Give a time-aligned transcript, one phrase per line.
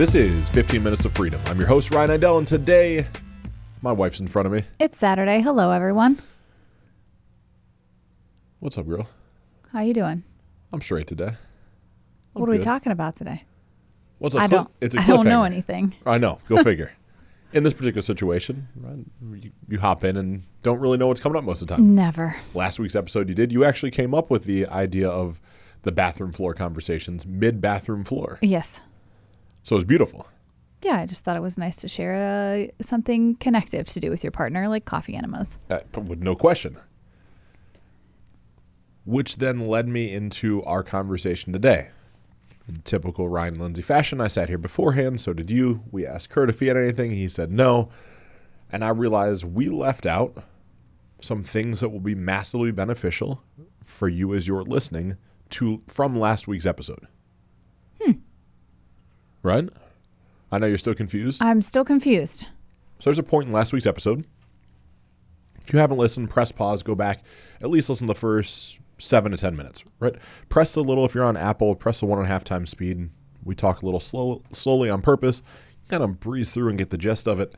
[0.00, 1.42] This is 15 Minutes of Freedom.
[1.44, 3.06] I'm your host, Ryan Idell, and today
[3.82, 4.62] my wife's in front of me.
[4.78, 5.42] It's Saturday.
[5.42, 6.18] Hello, everyone.
[8.60, 9.10] What's up, girl?
[9.70, 10.22] How you doing?
[10.72, 11.26] I'm straight today.
[11.26, 11.36] I'm
[12.32, 12.64] what are we good.
[12.64, 13.44] talking about today?
[14.16, 14.70] What's a I don't.
[14.80, 15.94] It's a I don't know anything.
[16.06, 16.38] I know.
[16.48, 16.92] Go figure.
[17.52, 21.36] in this particular situation, right, you, you hop in and don't really know what's coming
[21.36, 21.94] up most of the time.
[21.94, 22.36] Never.
[22.54, 23.52] Last week's episode, you did.
[23.52, 25.42] You actually came up with the idea of
[25.82, 28.38] the bathroom floor conversations mid bathroom floor.
[28.40, 28.80] Yes.
[29.62, 30.26] So it was beautiful.
[30.82, 34.24] Yeah, I just thought it was nice to share uh, something connective to do with
[34.24, 35.58] your partner, like coffee enemas.
[35.68, 36.78] Uh, with no question.
[39.04, 41.90] Which then led me into our conversation today.
[42.66, 45.82] In typical Ryan Lindsay fashion, I sat here beforehand, so did you.
[45.90, 47.10] We asked Kurt if he had anything.
[47.10, 47.90] He said no.
[48.72, 50.44] And I realized we left out
[51.20, 53.42] some things that will be massively beneficial
[53.82, 55.16] for you as you're listening
[55.50, 57.06] to from last week's episode.
[59.42, 59.68] Right?
[60.52, 61.42] I know you're still confused.
[61.42, 62.46] I'm still confused.
[62.98, 64.26] So there's a point in last week's episode.
[65.62, 67.22] If you haven't listened, press pause, go back,
[67.60, 69.84] at least listen to the first seven to ten minutes.
[70.00, 70.16] Right?
[70.48, 73.10] Press a little if you're on Apple, press the one and a half times speed.
[73.44, 75.42] We talk a little slow, slowly on purpose,
[75.88, 77.54] kind of breeze through and get the gist of it.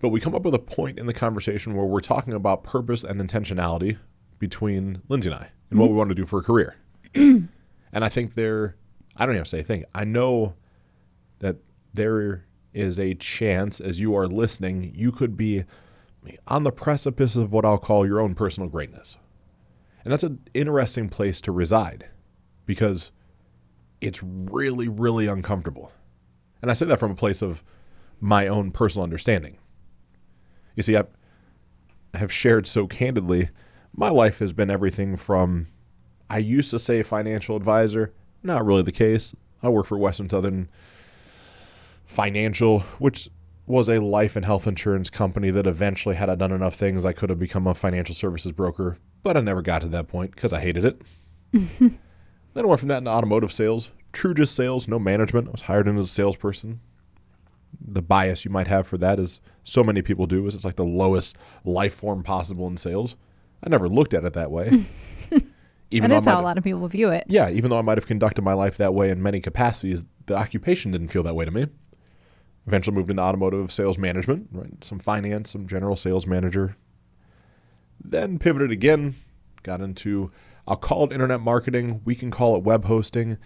[0.00, 3.04] But we come up with a point in the conversation where we're talking about purpose
[3.04, 3.98] and intentionality
[4.38, 5.92] between Lindsay and I and what mm-hmm.
[5.92, 6.76] we want to do for a career.
[7.14, 7.48] and
[7.92, 8.76] I think there,
[9.16, 9.84] I don't even have to say a thing.
[9.94, 10.54] I know
[11.40, 11.56] that
[11.92, 15.64] there is a chance as you are listening, you could be
[16.46, 19.18] on the precipice of what I'll call your own personal greatness.
[20.04, 22.08] And that's an interesting place to reside
[22.64, 23.10] because
[24.00, 25.92] it's really, really uncomfortable.
[26.62, 27.62] And I say that from a place of
[28.20, 29.58] my own personal understanding.
[30.76, 31.04] You see, I
[32.14, 33.50] have shared so candidly,
[33.94, 35.68] my life has been everything from
[36.28, 39.34] I used to say financial advisor, not really the case.
[39.62, 40.68] I work for Western Southern
[42.10, 43.30] Financial, which
[43.66, 47.12] was a life and health insurance company that eventually, had I done enough things, I
[47.12, 50.52] could have become a financial services broker, but I never got to that point because
[50.52, 51.02] I hated it.
[51.52, 52.00] then
[52.56, 55.46] I went from that into automotive sales, true just sales, no management.
[55.46, 56.80] I was hired in as a salesperson.
[57.80, 60.74] The bias you might have for that is so many people do is it's like
[60.74, 63.14] the lowest life form possible in sales.
[63.64, 64.84] I never looked at it that way.
[65.92, 67.24] Even That is how a lot of people view it.
[67.28, 70.36] yeah, even though I might have conducted my life that way in many capacities, the
[70.36, 71.66] occupation didn't feel that way to me.
[72.66, 74.84] Eventually moved into automotive sales management, right?
[74.84, 76.76] Some finance, some general sales manager.
[78.02, 79.14] Then pivoted again,
[79.62, 80.30] got into
[80.66, 83.38] I'll call it internet marketing, we can call it web hosting,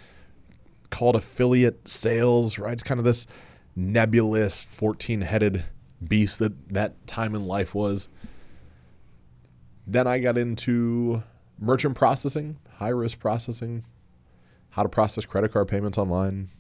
[0.91, 2.73] call it affiliate sales, right?
[2.73, 3.27] It's kind of this
[3.75, 5.65] nebulous 14-headed
[6.07, 8.09] beast that that time in life was.
[9.87, 11.23] Then I got into
[11.59, 13.85] merchant processing, high risk processing,
[14.71, 16.51] how to process credit card payments online.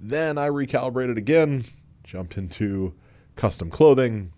[0.00, 1.64] Then I recalibrated again,
[2.04, 2.94] jumped into
[3.36, 4.32] custom clothing,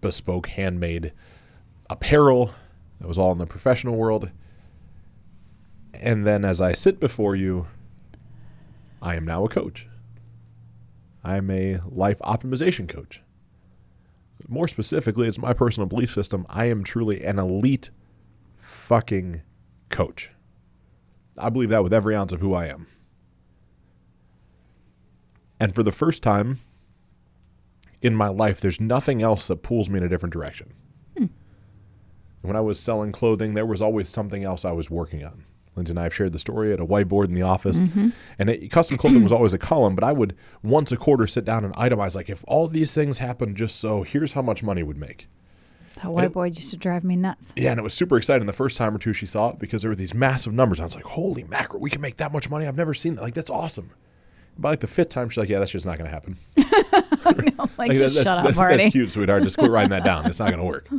[0.00, 1.12] bespoke handmade
[1.90, 2.52] apparel.
[3.00, 4.30] That was all in the professional world.
[5.92, 7.66] And then as I sit before you,
[9.02, 9.88] I am now a coach.
[11.24, 13.22] I am a life optimization coach.
[14.46, 16.46] More specifically, it's my personal belief system.
[16.48, 17.90] I am truly an elite
[18.56, 19.42] fucking
[19.88, 20.30] coach.
[21.38, 22.86] I believe that with every ounce of who I am.
[25.58, 26.58] And for the first time
[28.02, 30.72] in my life, there's nothing else that pulls me in a different direction.
[31.16, 31.26] Hmm.
[32.42, 35.44] When I was selling clothing, there was always something else I was working on.
[35.76, 37.80] Lindsay and I have shared the story at a whiteboard in the office.
[37.80, 38.08] Mm-hmm.
[38.38, 41.44] And it, custom clothing was always a column, but I would once a quarter sit
[41.44, 44.82] down and itemize like, if all these things happened just so, here's how much money
[44.82, 45.28] would make.
[45.96, 47.52] That whiteboard used to drive me nuts.
[47.56, 49.82] Yeah, and it was super exciting the first time or two she saw it because
[49.82, 50.80] there were these massive numbers.
[50.80, 52.66] I was like, holy mackerel, we can make that much money.
[52.66, 53.22] I've never seen that.
[53.22, 53.90] Like, that's awesome.
[54.58, 56.36] By like the fifth time, she's like, yeah, that's just not going to happen.
[56.56, 58.84] like, Like, just that- shut up that's, already.
[58.84, 59.42] That's cute, sweetheart.
[59.42, 60.26] Just quit writing that down.
[60.26, 60.88] It's not going to work.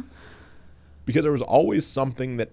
[1.06, 2.50] Because there was always something that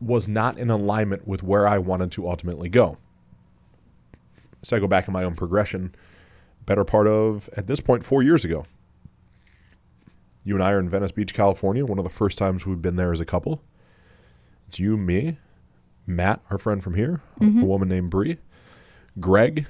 [0.00, 2.98] was not in alignment with where I wanted to ultimately go.
[4.62, 5.94] So I go back in my own progression,
[6.66, 8.66] better part of, at this point, four years ago.
[10.42, 11.86] You and I are in Venice Beach, California.
[11.86, 13.62] One of the first times we've been there as a couple.
[14.66, 15.38] It's you, me,
[16.08, 17.60] Matt, our friend from here, Mm-hmm.
[17.62, 18.38] a woman named Bree,
[19.20, 19.66] Greg,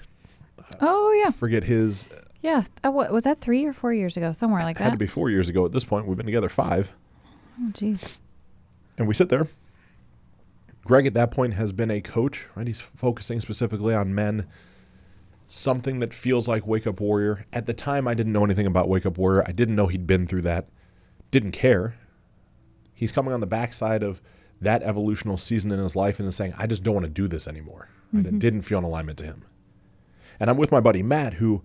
[0.80, 2.06] Oh yeah, forget his,
[2.42, 2.62] yeah.
[2.84, 3.40] Uh, what was that?
[3.40, 4.82] Three or four years ago, somewhere like that.
[4.82, 6.06] It had to be four years ago at this point.
[6.06, 6.92] We've been together five.
[7.60, 8.18] Oh jeez.
[8.98, 9.46] And we sit there.
[10.84, 12.66] Greg at that point has been a coach, right?
[12.66, 14.46] He's focusing specifically on men.
[15.46, 17.44] Something that feels like Wake Up Warrior.
[17.52, 19.44] At the time, I didn't know anything about Wake Up Warrior.
[19.46, 20.68] I didn't know he'd been through that.
[21.30, 21.96] Didn't care.
[22.94, 24.22] He's coming on the backside of
[24.60, 27.26] that evolutional season in his life and is saying, I just don't want to do
[27.26, 27.88] this anymore.
[28.12, 28.26] Right?
[28.26, 29.44] It didn't feel in alignment to him.
[30.40, 31.62] And I'm with my buddy Matt, who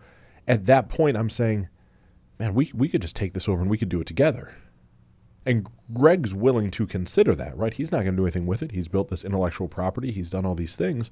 [0.48, 1.70] at that point I'm saying,
[2.38, 4.54] man, we, we could just take this over and we could do it together.
[5.46, 7.74] And Greg's willing to consider that, right?
[7.74, 8.72] He's not going to do anything with it.
[8.72, 11.10] He's built this intellectual property, he's done all these things.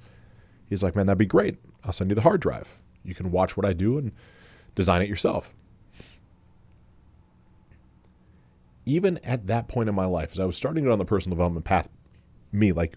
[0.67, 1.57] He's like, man, that'd be great.
[1.85, 2.79] I'll send you the hard drive.
[3.03, 4.11] You can watch what I do and
[4.75, 5.53] design it yourself.
[8.85, 11.35] Even at that point in my life, as I was starting it on the personal
[11.35, 11.89] development path,
[12.51, 12.95] me like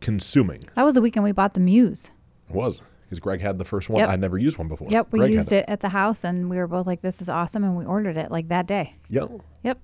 [0.00, 0.62] consuming.
[0.74, 2.12] That was the weekend we bought the Muse.
[2.48, 4.00] It was because Greg had the first one.
[4.00, 4.10] Yep.
[4.10, 4.88] I'd never used one before.
[4.90, 7.30] Yep, we Greg used it at the house and we were both like, this is
[7.30, 7.64] awesome.
[7.64, 8.96] And we ordered it like that day.
[9.08, 9.30] Yep.
[9.62, 9.80] Yep.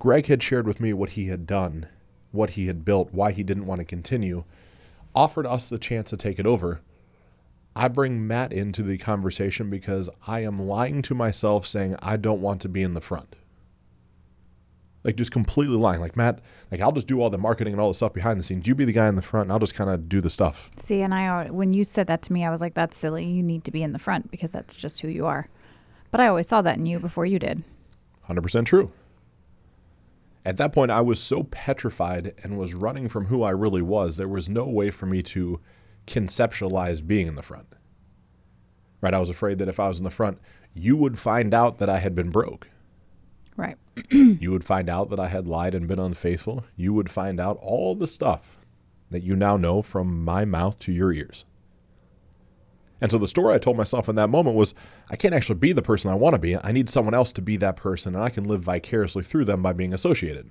[0.00, 1.86] Greg had shared with me what he had done,
[2.32, 4.42] what he had built, why he didn't want to continue,
[5.14, 6.80] offered us the chance to take it over.
[7.76, 12.42] I bring Matt into the conversation because I am lying to myself saying I don't
[12.42, 13.36] want to be in the front.
[15.04, 16.00] Like just completely lying.
[16.00, 16.40] Like Matt,
[16.70, 18.68] like I'll just do all the marketing and all the stuff behind the scenes.
[18.68, 20.70] You be the guy in the front and I'll just kind of do the stuff.
[20.76, 23.24] See, and I, when you said that to me, I was like, that's silly.
[23.24, 25.48] You need to be in the front because that's just who you are.
[26.12, 27.64] But I always saw that in you before you did.
[28.28, 28.92] 100% true.
[30.44, 34.16] At that point, I was so petrified and was running from who I really was,
[34.16, 35.60] there was no way for me to
[36.06, 37.68] conceptualize being in the front.
[39.00, 39.14] Right?
[39.14, 40.38] I was afraid that if I was in the front,
[40.74, 42.68] you would find out that I had been broke.
[43.56, 43.76] Right.
[44.10, 46.64] You would find out that I had lied and been unfaithful.
[46.76, 48.58] You would find out all the stuff
[49.10, 51.44] that you now know from my mouth to your ears.
[53.00, 54.74] And so the story I told myself in that moment was
[55.10, 56.56] I can't actually be the person I want to be.
[56.56, 59.60] I need someone else to be that person, and I can live vicariously through them
[59.60, 60.50] by being associated.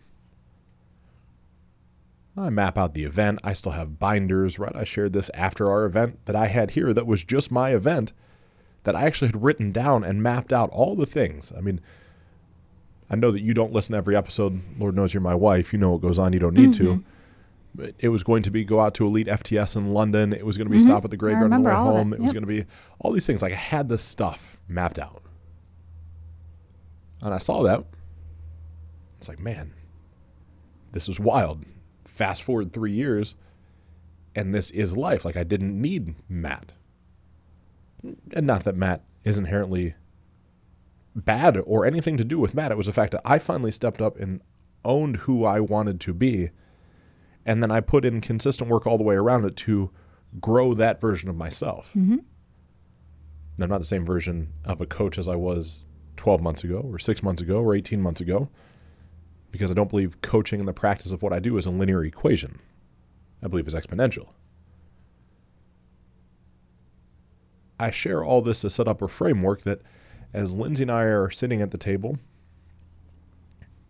[2.38, 3.40] I map out the event.
[3.44, 4.76] I still have binders, right?
[4.76, 8.14] I shared this after our event that I had here that was just my event
[8.84, 11.54] that I actually had written down and mapped out all the things.
[11.58, 11.80] I mean,
[13.12, 14.62] I know that you don't listen to every episode.
[14.80, 15.74] Lord knows you're my wife.
[15.74, 16.32] You know what goes on.
[16.32, 16.84] You don't need to.
[16.84, 17.02] Mm-hmm.
[17.76, 20.32] But it was going to be go out to Elite FTS in London.
[20.32, 20.88] It was going to be mm-hmm.
[20.88, 22.14] stop at the graveyard on the way remember all of home.
[22.14, 22.18] it.
[22.18, 22.44] It was Yep.
[22.44, 22.70] going to be
[23.00, 23.42] all these things.
[23.42, 25.24] Like I had this stuff mapped out.
[27.22, 27.84] And I saw that.
[29.18, 29.74] It's like, man,
[30.94, 31.66] this is wild.
[32.06, 33.36] Fast forward three years,
[34.36, 35.26] and this is life.
[35.26, 36.74] Like I didn't need Matt.
[38.04, 39.96] And not that Matt is inherently
[41.16, 42.72] bad or anything to do with Matt.
[42.72, 44.42] It was the fact that I finally stepped up and
[44.86, 46.50] owned who I wanted to be.
[47.46, 49.92] And then I put in consistent work all the way around it to
[50.40, 51.94] grow that version of myself.
[51.96, 52.18] Mm-hmm.
[53.60, 55.84] I'm not the same version of a coach as I was
[56.16, 58.50] 12 months ago, or six months ago, or 18 months ago,
[59.52, 62.04] because I don't believe coaching and the practice of what I do is a linear
[62.04, 62.60] equation.
[63.44, 64.30] I believe is exponential.
[67.80, 69.82] I share all this to set up a framework that
[70.34, 72.18] as Lindsay and I are sitting at the table,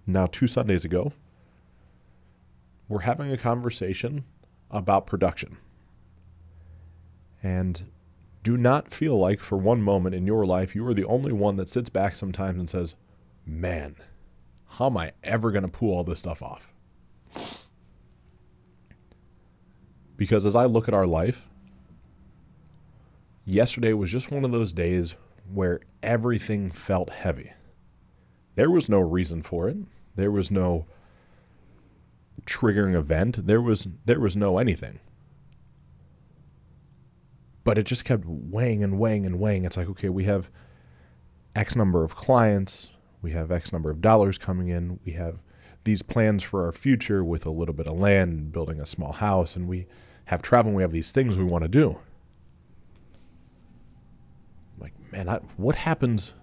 [0.07, 1.13] now two Sundays ago,
[2.87, 4.25] we're having a conversation
[4.69, 5.57] about production.
[7.43, 7.83] And
[8.43, 11.55] do not feel like for one moment in your life you are the only one
[11.57, 12.95] that sits back sometimes and says,
[13.45, 13.95] Man,
[14.67, 16.73] how am I ever going to pull all this stuff off?
[20.17, 21.47] Because as I look at our life,
[23.45, 25.15] yesterday was just one of those days
[25.53, 27.51] where everything felt heavy.
[28.55, 29.77] There was no reason for it.
[30.15, 30.85] There was no
[32.45, 33.45] triggering event.
[33.47, 34.99] There was there was no anything.
[37.63, 39.65] But it just kept weighing and weighing and weighing.
[39.65, 40.49] It's like, okay, we have
[41.55, 42.89] X number of clients,
[43.21, 45.43] we have X number of dollars coming in, we have
[45.83, 49.55] these plans for our future with a little bit of land, building a small house,
[49.55, 49.87] and we
[50.25, 51.99] have travel, and we have these things we want to do.
[54.79, 56.33] Like, man, I, what happens?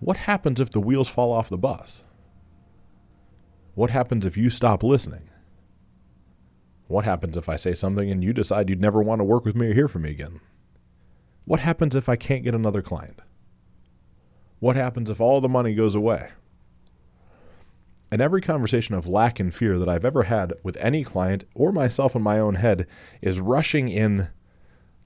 [0.00, 2.04] What happens if the wheels fall off the bus?
[3.74, 5.30] What happens if you stop listening?
[6.88, 9.54] What happens if I say something and you decide you'd never want to work with
[9.54, 10.40] me or hear from me again?
[11.44, 13.20] What happens if I can't get another client?
[14.58, 16.30] What happens if all the money goes away?
[18.10, 21.70] And every conversation of lack and fear that I've ever had with any client or
[21.70, 22.86] myself in my own head
[23.22, 24.28] is rushing in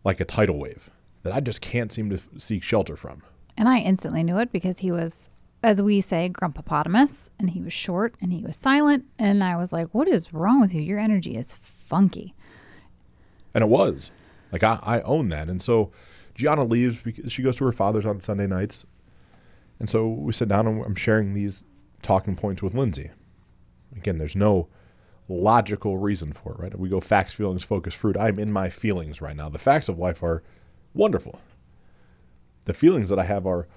[0.04, 0.90] like a tidal wave
[1.25, 3.23] that I just can't seem to f- seek shelter from.
[3.57, 5.31] And I instantly knew it because he was,
[5.62, 9.04] as we say, grumpopotamus, and he was short and he was silent.
[9.19, 10.83] And I was like, "What is wrong with you?
[10.83, 12.35] Your energy is funky."
[13.52, 14.11] And it was.
[14.52, 15.49] Like I, I own that.
[15.49, 15.90] And so
[16.35, 18.85] Gianna leaves because she goes to her father's on Sunday nights.
[19.81, 21.64] And so we sit down and I'm sharing these
[22.02, 23.11] talking points with Lindsay.
[23.97, 24.69] Again, there's no
[25.28, 26.78] logical reason for it, right?
[26.78, 28.16] We go facts, feelings, focus, fruit.
[28.19, 29.49] I'm in my feelings right now.
[29.49, 30.43] The facts of life are
[30.95, 31.41] wonderful.
[32.65, 33.69] The feelings that I have are,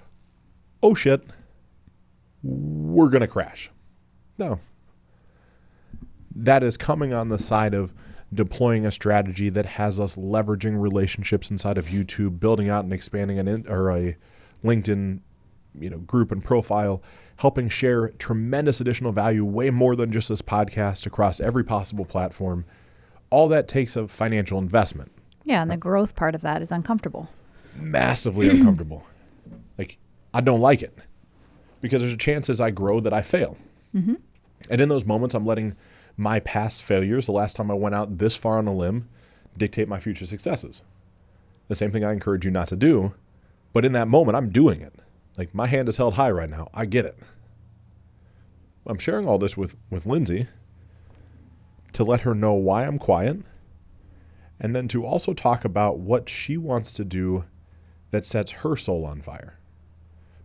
[0.82, 1.24] oh shit,
[2.42, 3.70] we're going to crash.
[4.38, 4.60] No.
[6.34, 7.92] That is coming on the side of
[8.32, 13.38] deploying a strategy that has us leveraging relationships inside of YouTube, building out and expanding
[13.38, 14.16] an in, or a
[14.62, 15.20] LinkedIn,
[15.78, 17.02] you know, group and profile,
[17.38, 22.64] helping share tremendous additional value, way more than just this podcast across every possible platform.
[23.30, 25.12] All that takes a financial investment.
[25.48, 27.30] Yeah, and the growth part of that is uncomfortable.
[27.74, 29.06] Massively uncomfortable.
[29.78, 29.96] Like
[30.34, 30.94] I don't like it
[31.80, 33.56] because there's a chance as I grow that I fail.
[33.96, 34.14] Mm-hmm.
[34.68, 35.74] And in those moments, I'm letting
[36.18, 39.08] my past failures, the last time I went out this far on a limb,
[39.56, 40.82] dictate my future successes.
[41.68, 43.14] The same thing I encourage you not to do,
[43.72, 44.92] but in that moment, I'm doing it.
[45.38, 46.68] Like my hand is held high right now.
[46.74, 47.16] I get it.
[48.86, 50.48] I'm sharing all this with, with Lindsay
[51.94, 53.38] to let her know why I'm quiet
[54.60, 57.44] and then to also talk about what she wants to do
[58.10, 59.58] that sets her soul on fire.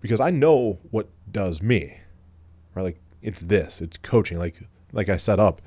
[0.02, 1.98] Because I know what does me,
[2.76, 2.84] right?
[2.84, 4.38] Like it's this, it's coaching.
[4.38, 4.60] Like
[4.92, 5.62] like I set up,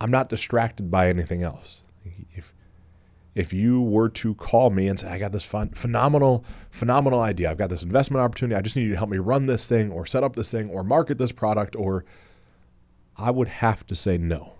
[0.00, 1.82] I'm not distracted by anything else.
[2.32, 2.54] If
[3.34, 7.50] if you were to call me and say, I got this fun, phenomenal, phenomenal idea.
[7.50, 8.58] I've got this investment opportunity.
[8.58, 10.68] I just need you to help me run this thing or set up this thing
[10.70, 12.04] or market this product, or
[13.16, 14.54] I would have to say no.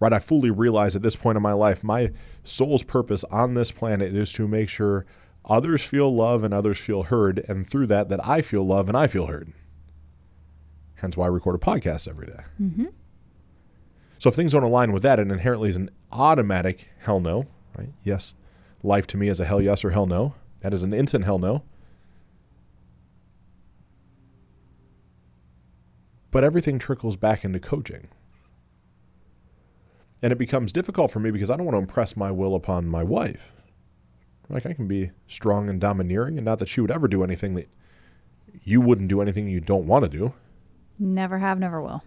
[0.00, 0.12] Right?
[0.12, 2.10] I fully realize at this point in my life, my
[2.42, 5.04] soul's purpose on this planet is to make sure
[5.44, 8.96] others feel love and others feel heard, and through that, that I feel love and
[8.96, 9.52] I feel heard.
[10.96, 12.42] Hence why I record a podcast every day.
[12.60, 12.86] Mm-hmm.
[14.18, 17.46] So if things don't align with that, it inherently is an automatic hell no.
[17.76, 17.90] Right?
[18.02, 18.34] Yes,
[18.82, 20.34] life to me is a hell yes or hell no.
[20.60, 21.62] That is an instant hell no.
[26.30, 28.08] But everything trickles back into coaching.
[30.22, 32.86] And it becomes difficult for me because I don't want to impress my will upon
[32.86, 33.54] my wife.
[34.48, 37.54] Like I can be strong and domineering, and not that she would ever do anything
[37.54, 37.68] that
[38.64, 40.34] you wouldn't do anything you don't want to do.
[40.98, 42.02] Never have, never will.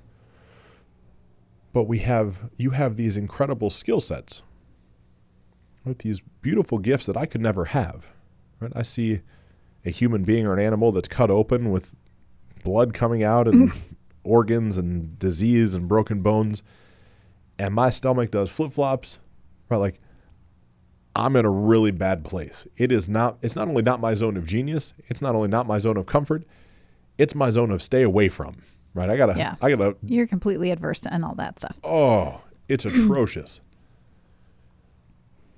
[1.72, 4.44] But we have you have these incredible skill sets.
[5.86, 5.98] Right?
[5.98, 8.12] These beautiful gifts that I could never have.
[8.60, 8.72] Right?
[8.76, 9.22] I see
[9.86, 11.96] a human being or an animal that's cut open with
[12.64, 13.72] blood coming out and
[14.24, 16.62] organs and disease and broken bones
[17.60, 19.20] and my stomach does flip-flops
[19.70, 20.00] right like
[21.16, 22.66] I'm in a really bad place.
[22.76, 25.68] It is not it's not only not my zone of genius, it's not only not
[25.68, 26.44] my zone of comfort,
[27.18, 28.58] it's my zone of stay away from.
[28.96, 29.10] Right?
[29.10, 29.56] I got to Yeah.
[29.62, 31.78] I got to You're completely adverse to and all that stuff.
[31.84, 33.62] Oh, it's atrocious.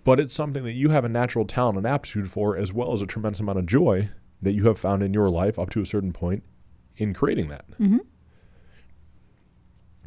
[0.03, 3.01] But it's something that you have a natural talent and aptitude for, as well as
[3.01, 4.09] a tremendous amount of joy
[4.41, 6.43] that you have found in your life up to a certain point
[6.97, 7.65] in creating that.
[7.79, 8.01] Mhm.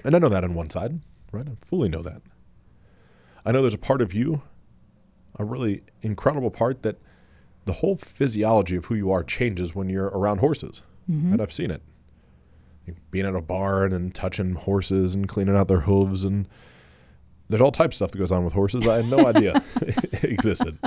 [0.05, 1.01] And I know that on one side,
[1.33, 1.47] right?
[1.49, 2.23] I fully know that.
[3.45, 4.43] I know there's a part of you,
[5.39, 6.97] a really incredible part, that
[7.65, 10.83] the whole physiology of who you are changes when you're around horses.
[11.11, 11.33] Mm-hmm.
[11.35, 11.83] And I've seen it.
[13.11, 16.49] Being at a barn and touching horses and cleaning out their hooves and
[17.49, 18.87] there's all types of stuff that goes on with horses.
[18.89, 20.79] I had no idea it existed.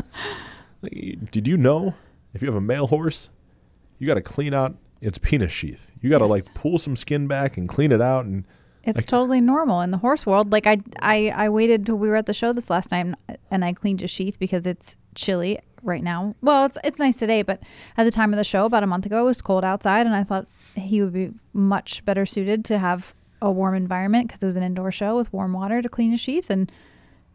[1.31, 1.93] Did you know
[2.33, 3.29] if you have a male horse,
[4.00, 5.91] you got to clean out its penis sheath.
[6.01, 6.31] You got to Yes.
[6.31, 8.45] like pull some skin back and clean it out and
[8.83, 10.51] It's totally normal in the horse world.
[10.51, 13.15] Like I, I, I waited till we were at the show this last time,
[13.51, 16.35] and I cleaned his sheath because it's chilly right now.
[16.41, 17.61] Well, it's it's nice today, but
[17.97, 20.15] at the time of the show, about a month ago, it was cold outside, and
[20.15, 24.45] I thought he would be much better suited to have a warm environment because it
[24.45, 26.71] was an indoor show with warm water to clean his sheath, and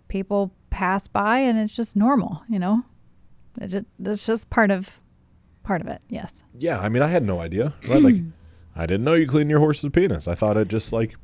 [0.09, 2.83] people pass by, and it's just normal, you know.
[3.61, 5.01] It's just, it's just part of
[5.63, 6.01] part of it.
[6.09, 6.45] Yes.
[6.59, 8.03] yeah, I mean, I had no idea, right?
[8.03, 8.17] Like,
[8.77, 10.29] I didn't know you clean your horse's penis.
[10.29, 11.17] I thought it just like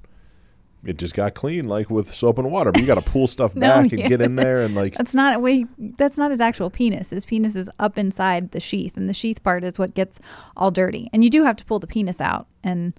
[0.84, 2.72] it just got clean, like with soap and water.
[2.72, 4.08] But you got to pull stuff No, back and yeah.
[4.08, 5.66] get in there and like That's not we.
[5.78, 7.10] That's not his actual penis.
[7.10, 10.18] His penis is up inside the sheath, and the sheath part is what gets
[10.56, 11.08] all dirty.
[11.12, 12.92] And you do have to pull the penis out, and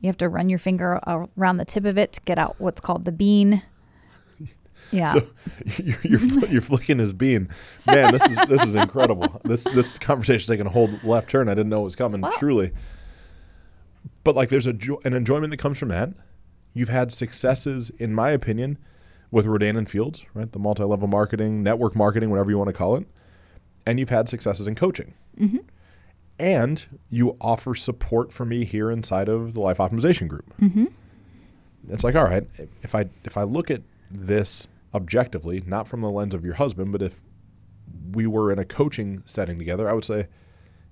[0.00, 1.00] you have to run your finger
[1.36, 3.62] around the tip of it to get out what's called the bean.
[4.90, 5.20] Yeah, So
[5.82, 7.48] you're you're, fl- you're flicking his bean,
[7.86, 8.12] man.
[8.12, 9.40] This is this is incredible.
[9.42, 11.48] This this conversation's taking a whole left turn.
[11.48, 12.22] I didn't know it was coming.
[12.36, 12.72] Truly,
[14.24, 16.10] but like there's a jo- an enjoyment that comes from that.
[16.74, 18.78] You've had successes, in my opinion,
[19.30, 20.50] with Rodan and Fields, right?
[20.50, 23.06] The multi-level marketing, network marketing, whatever you want to call it,
[23.86, 25.14] and you've had successes in coaching.
[25.38, 25.58] Mm-hmm.
[26.38, 30.52] And you offer support for me here inside of the Life Optimization Group.
[30.60, 30.86] Mm-hmm.
[31.88, 32.46] It's like all right
[32.82, 36.92] if i if i look at this objectively not from the lens of your husband
[36.92, 37.22] but if
[38.12, 40.26] we were in a coaching setting together i would say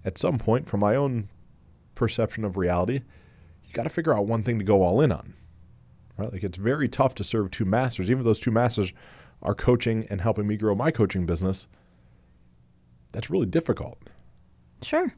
[0.05, 1.29] at some point from my own
[1.95, 3.01] perception of reality
[3.65, 5.35] you got to figure out one thing to go all in on
[6.21, 8.93] right like it's very tough to serve two masters even if those two masters
[9.43, 11.67] are coaching and helping me grow my coaching business
[13.13, 13.99] that's really difficult
[14.83, 15.15] sure.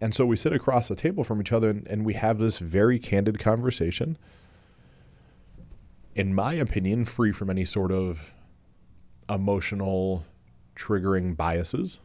[0.00, 2.58] and so we sit across the table from each other and, and we have this
[2.58, 4.16] very candid conversation
[6.14, 8.34] in my opinion, free from any sort of
[9.28, 10.24] emotional
[10.76, 12.00] triggering biases.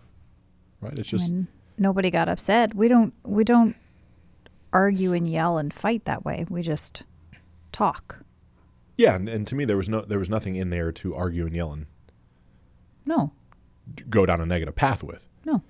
[0.81, 0.97] Right?
[0.97, 1.31] It's just
[1.77, 2.73] nobody got upset.
[2.73, 3.75] We don't we don't
[4.71, 6.45] argue and yell and fight that way.
[6.49, 7.03] We just
[7.77, 8.23] talk.
[8.97, 11.45] yeah, and, and to me there was no there was nothing in there to argue
[11.45, 11.85] and yell and
[13.05, 13.31] No.
[14.09, 15.27] go down a negative path with.
[15.45, 15.61] No.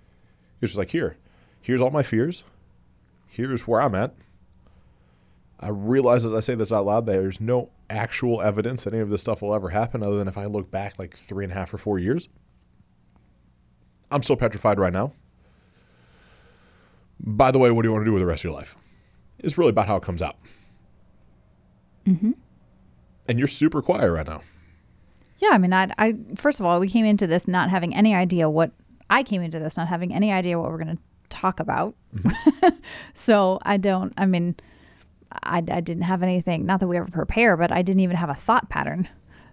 [0.61, 1.17] It's just like here,
[1.61, 2.43] here's all my fears.
[3.27, 4.15] Here's where I'm at.
[5.59, 9.09] I realize as I say this out loud, there's no actual evidence that any of
[9.09, 11.55] this stuff will ever happen, other than if I look back like three and a
[11.55, 12.29] half or four years.
[14.11, 15.13] I'm still petrified right now.
[17.19, 18.75] By the way, what do you want to do with the rest of your life?
[19.39, 20.37] It's really about how it comes out.
[22.07, 22.31] Mm-hmm.
[23.27, 24.41] And you're super quiet right now.
[25.39, 28.15] Yeah, I mean, I, I first of all, we came into this not having any
[28.15, 28.71] idea what
[29.09, 31.95] I came into this not having any idea what we're going to talk about.
[33.13, 34.13] so I don't.
[34.17, 34.55] I mean,
[35.31, 36.65] I, I didn't have anything.
[36.65, 39.07] Not that we ever prepare, but I didn't even have a thought pattern.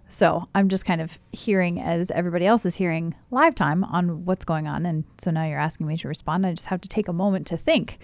[0.07, 4.45] So I'm just kind of hearing as everybody else is hearing live time on what's
[4.45, 6.45] going on, and so now you're asking me to respond.
[6.45, 7.97] I just have to take a moment to think.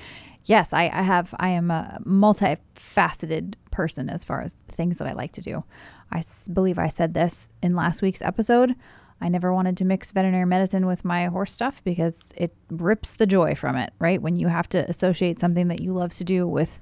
[0.45, 1.33] Yes, I, I have.
[1.39, 5.63] I am a multifaceted person as far as things that I like to do.
[6.11, 8.75] I believe I said this in last week's episode.
[9.21, 13.27] I never wanted to mix veterinary medicine with my horse stuff because it rips the
[13.27, 14.19] joy from it, right?
[14.19, 16.79] When you have to associate something that you love to do with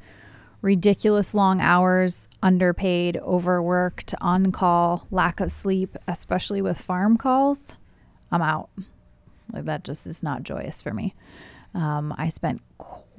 [0.61, 7.77] ridiculous long hours, underpaid, overworked, on call, lack of sleep, especially with farm calls,
[8.31, 8.69] I'm out.
[9.51, 11.15] Like that just is not joyous for me.
[11.73, 12.61] Um, I spent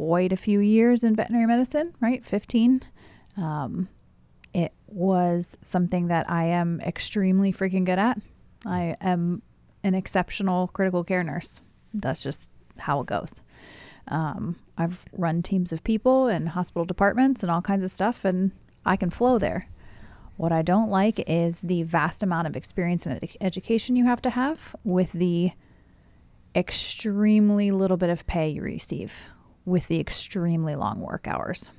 [0.00, 2.24] quite a few years in veterinary medicine, right?
[2.24, 2.80] 15.
[3.36, 3.86] Um,
[4.54, 8.18] it was something that I am extremely freaking good at.
[8.64, 9.42] I am
[9.84, 11.60] an exceptional critical care nurse.
[11.92, 13.42] That's just how it goes.
[14.08, 18.52] Um, I've run teams of people and hospital departments and all kinds of stuff, and
[18.86, 19.68] I can flow there.
[20.38, 24.22] What I don't like is the vast amount of experience and ed- education you have
[24.22, 25.52] to have with the
[26.56, 29.26] extremely little bit of pay you receive
[29.64, 31.70] with the extremely long work hours.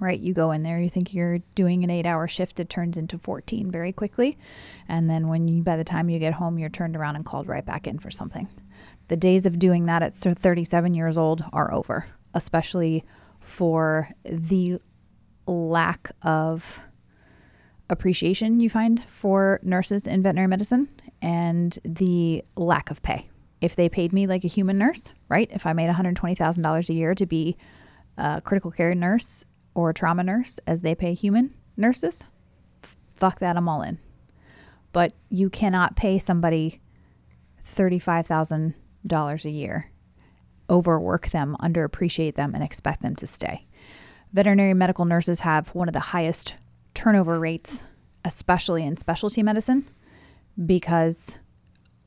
[0.00, 0.20] Right?
[0.20, 3.18] You go in there, you think you're doing an eight hour shift, it turns into
[3.18, 4.38] 14 very quickly.
[4.88, 7.48] And then when you, by the time you get home, you're turned around and called
[7.48, 8.46] right back in for something.
[9.08, 13.04] The days of doing that at 37 years old are over, especially
[13.40, 14.80] for the
[15.46, 16.84] lack of
[17.90, 20.88] appreciation you find for nurses in veterinary medicine
[21.22, 23.26] and the lack of pay.
[23.60, 25.50] If they paid me like a human nurse, right?
[25.52, 27.56] If I made $120,000 a year to be
[28.16, 29.44] a critical care nurse
[29.74, 32.26] or a trauma nurse as they pay human nurses,
[33.14, 33.98] fuck that, I'm all in.
[34.92, 36.80] But you cannot pay somebody
[37.64, 39.90] $35,000 a year,
[40.70, 43.66] overwork them, underappreciate them, and expect them to stay.
[44.32, 46.56] Veterinary medical nurses have one of the highest
[46.94, 47.88] turnover rates,
[48.24, 49.84] especially in specialty medicine,
[50.66, 51.38] because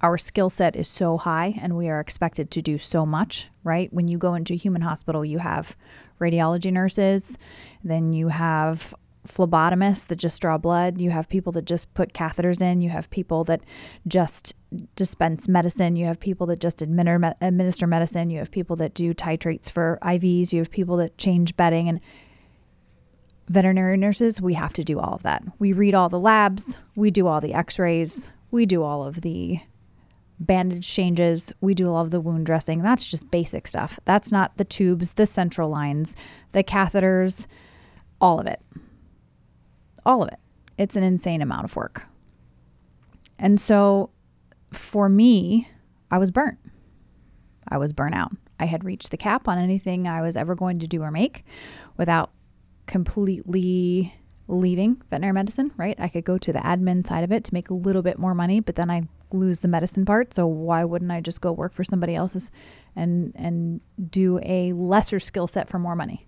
[0.01, 3.91] our skill set is so high and we are expected to do so much, right?
[3.93, 5.75] When you go into a human hospital, you have
[6.19, 7.37] radiology nurses,
[7.83, 8.93] then you have
[9.27, 13.09] phlebotomists that just draw blood, you have people that just put catheters in, you have
[13.11, 13.61] people that
[14.07, 14.55] just
[14.95, 19.13] dispense medicine, you have people that just administer, administer medicine, you have people that do
[19.13, 21.99] titrates for IVs, you have people that change bedding and
[23.47, 25.43] veterinary nurses, we have to do all of that.
[25.59, 29.59] We read all the labs, we do all the x-rays, we do all of the
[30.45, 32.81] bandage changes, we do all of the wound dressing.
[32.81, 33.99] That's just basic stuff.
[34.05, 36.15] That's not the tubes, the central lines,
[36.51, 37.47] the catheters,
[38.19, 38.61] all of it.
[40.05, 40.39] All of it.
[40.77, 42.07] It's an insane amount of work.
[43.37, 44.09] And so
[44.71, 45.67] for me,
[46.09, 46.57] I was burnt.
[47.67, 48.31] I was burnt out.
[48.59, 51.43] I had reached the cap on anything I was ever going to do or make
[51.97, 52.31] without
[52.85, 54.13] completely
[54.47, 55.99] leaving veterinary medicine, right?
[55.99, 58.35] I could go to the admin side of it to make a little bit more
[58.35, 60.33] money, but then I lose the medicine part.
[60.33, 62.51] So why wouldn't I just go work for somebody else's
[62.95, 66.27] and and do a lesser skill set for more money?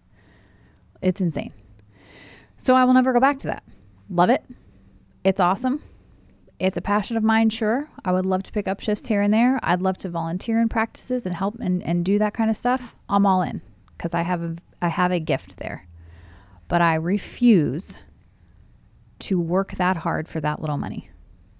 [1.02, 1.54] It's insane.
[2.58, 3.64] So I will never go back to that.
[4.10, 4.44] Love it.
[5.24, 5.82] It's awesome.
[6.60, 7.90] It's a passion of mine, sure.
[8.06, 9.60] I would love to pick up shifts here and there.
[9.64, 12.96] I'd love to volunteer in practices and help and, and do that kind of stuff.
[13.10, 13.62] I'm all in
[13.98, 15.88] because I have a I have a gift there.
[16.68, 17.98] But I refuse
[19.20, 21.10] to work that hard for that little money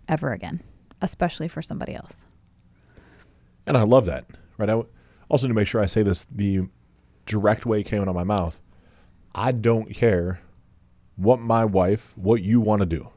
[0.08, 0.62] ever again,
[1.04, 2.26] especially for somebody else.
[3.68, 4.26] And I love that.
[4.58, 4.70] Right.
[4.70, 4.82] I
[5.30, 6.68] also need to make sure I say this the
[7.26, 8.62] direct way it came out of my mouth.
[9.36, 10.42] I don't care
[11.16, 13.10] what my wife, what you want to do.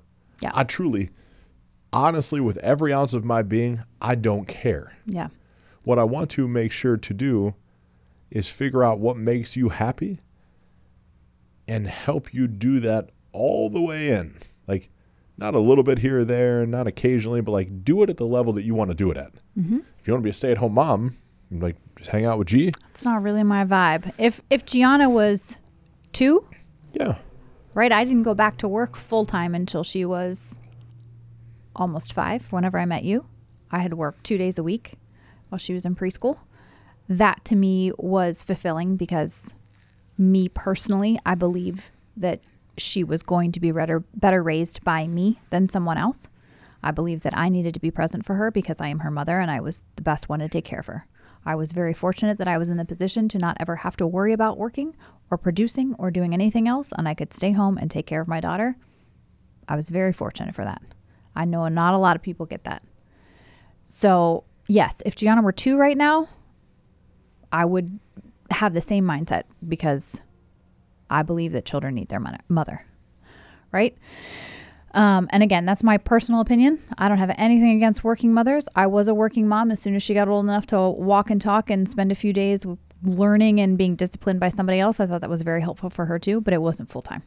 [0.43, 0.51] Yeah.
[0.55, 1.11] I truly,
[1.93, 4.93] honestly, with every ounce of my being, I don't care.
[5.07, 5.29] Yeah.
[5.85, 7.55] What I want to make sure to do
[8.31, 10.21] is figure out what makes you happy
[11.69, 14.37] and help you do that all the way in.
[14.67, 14.91] Like,
[15.39, 18.27] not a little bit here or there, not occasionally, but like do it at the
[18.27, 19.33] level that you want to do it at.
[19.59, 19.79] Mm-hmm.
[19.99, 21.17] If you want to be a stay at home mom,
[21.51, 22.73] like just hang out with G.
[22.91, 24.13] It's not really my vibe.
[24.19, 25.59] If if Gianna was
[26.13, 26.49] two,
[26.95, 27.17] Yeah.
[27.75, 27.93] right?
[27.93, 30.61] I didn't go back to work full time until she was
[31.75, 32.51] almost five.
[32.53, 33.27] Whenever I met you,
[33.71, 34.95] I had worked two days a week
[35.49, 36.39] while she was in preschool.
[37.09, 39.55] That to me was fulfilling because
[40.19, 42.41] me personally, I believe that
[42.77, 46.29] she was going to be better, better raised by me than someone else.
[46.83, 49.41] I believe that I needed to be present for her because I am her mother
[49.41, 51.07] and I was the best one to take care of her.
[51.45, 54.07] I was very fortunate that I was in the position to not ever have to
[54.07, 54.97] worry about working
[55.31, 58.29] or producing or doing anything else, and I could stay home and take care of
[58.29, 58.77] my daughter.
[59.69, 60.83] I was very fortunate for that.
[61.37, 62.83] I know not a lot of people get that.
[63.85, 66.29] So, yes, if Gianna were two right now,
[67.53, 68.01] I would
[68.51, 70.23] have the same mindset because
[71.11, 72.85] I believe that children need their mother,
[73.73, 73.97] right?
[74.93, 76.79] Um, and again, that's my personal opinion.
[76.97, 78.67] I don't have anything against working mothers.
[78.75, 81.41] I was a working mom as soon as she got old enough to walk and
[81.41, 82.65] talk and spend a few days
[83.03, 84.99] learning and being disciplined by somebody else.
[84.99, 87.23] I thought that was very helpful for her too, but it wasn't full time,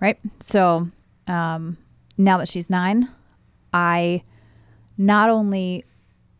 [0.00, 0.18] right?
[0.40, 0.88] So
[1.26, 1.76] um,
[2.16, 3.08] now that she's nine,
[3.74, 4.22] I
[4.96, 5.84] not only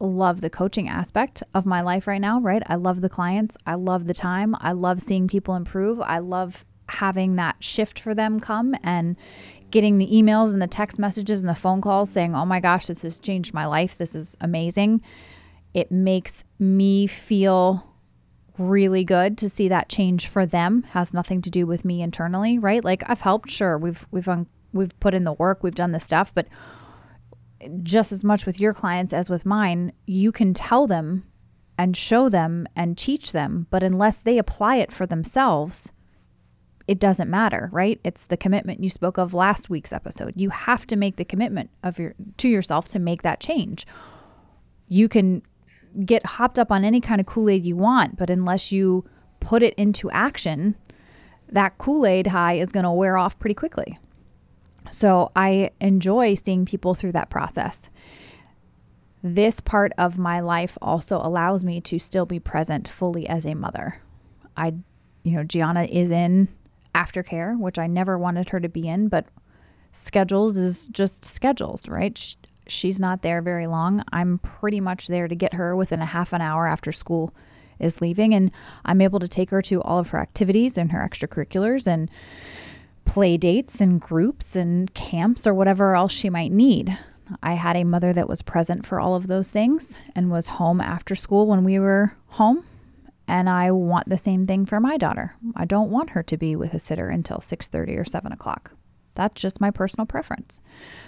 [0.01, 2.63] love the coaching aspect of my life right now, right?
[2.67, 3.57] I love the clients.
[3.67, 4.57] I love the time.
[4.61, 6.01] I love seeing people improve.
[6.01, 9.17] I love having that shift for them come and
[9.71, 12.87] getting the emails and the text messages and the phone calls saying, oh my gosh,
[12.87, 13.97] this has changed my life.
[13.97, 15.03] This is amazing.
[15.75, 17.93] It makes me feel
[18.59, 22.59] really good to see that change for them has nothing to do with me internally
[22.59, 25.93] right like i've helped sure we've we've un- we've put in the work we've done
[25.93, 26.47] the stuff but
[27.83, 31.25] just as much with your clients as with mine you can tell them
[31.79, 35.91] and show them and teach them but unless they apply it for themselves
[36.89, 40.87] it doesn't matter right it's the commitment you spoke of last week's episode you have
[40.87, 43.87] to make the commitment of your to yourself to make that change
[44.89, 45.43] you can
[46.05, 49.05] get hopped up on any kind of Kool-Aid you want, but unless you
[49.41, 50.75] put it into action,
[51.49, 53.99] that Kool-Aid high is going to wear off pretty quickly.
[54.91, 57.91] So I enjoy seeing people through that process.
[59.23, 63.55] This part of my life also allows me to still be present fully as a
[63.55, 63.97] mother.
[64.57, 64.75] I,
[65.23, 66.49] you know, Gianna is in
[66.95, 69.27] aftercare, which I never wanted her to be in, but
[69.93, 72.19] schedules is just schedules, right?
[72.67, 74.03] she's not there very long.
[74.13, 77.35] I'm pretty much there to get her within a half an hour after school
[77.79, 78.35] is leaving.
[78.35, 78.51] And
[78.85, 82.11] I'm able to take her to all of her activities and her extracurriculars and
[83.05, 86.97] play dates and groups and camps or whatever else she might need.
[87.43, 90.81] I had a mother that was present for all of those things and was home
[90.81, 92.65] after school when we were home.
[93.33, 95.33] And I want the same thing for my daughter.
[95.57, 98.75] I don't want her to be with a sitter until 6:30 or 7 o'clock.
[99.15, 100.61] That's just my personal preference.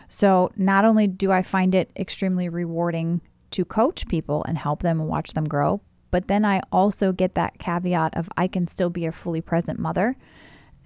[0.09, 5.01] So, not only do I find it extremely rewarding to coach people and help them
[5.01, 8.89] and watch them grow, but then I also get that caveat of I can still
[8.89, 10.17] be a fully present mother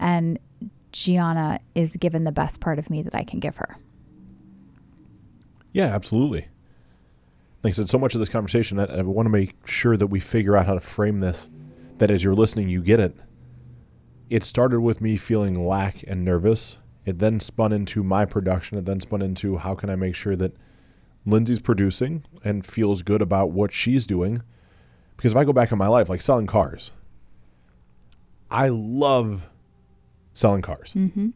[0.01, 0.41] and
[0.91, 3.77] Gianna is given the best part of me that I can give her.
[5.71, 6.49] Yeah, absolutely.
[7.63, 10.07] Like I said, so much of this conversation, I, I want to make sure that
[10.07, 11.51] we figure out how to frame this,
[11.99, 13.17] that as you're listening, you get it.
[14.31, 18.77] It started with me feeling lack and nervous it then spun into my production.
[18.77, 20.53] It then spun into how can I make sure that
[21.25, 24.43] Lindsay's producing and feels good about what she's doing.
[25.17, 26.93] Because if I go back in my life, like selling cars,
[28.51, 29.49] I love
[30.35, 30.93] selling cars.
[30.93, 31.31] Mm-hmm.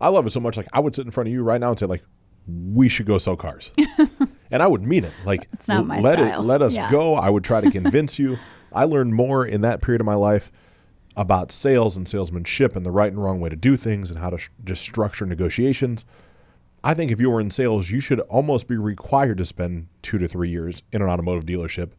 [0.00, 0.56] I love it so much.
[0.56, 2.04] Like I would sit in front of you right now and say, like,
[2.46, 3.70] we should go sell cars,
[4.50, 5.12] and I would mean it.
[5.24, 6.40] Like, it's not my let style.
[6.40, 6.90] it, let us Yeah.
[6.90, 7.14] go.
[7.14, 8.38] I would try to convince you.
[8.72, 10.50] I learned more in that period of my life
[11.16, 14.30] about sales and salesmanship and the right and wrong way to do things and how
[14.30, 16.04] to sh- just structure negotiations.
[16.84, 20.18] I think if you were in sales, you should almost be required to spend two
[20.18, 21.90] to three years in an automotive dealership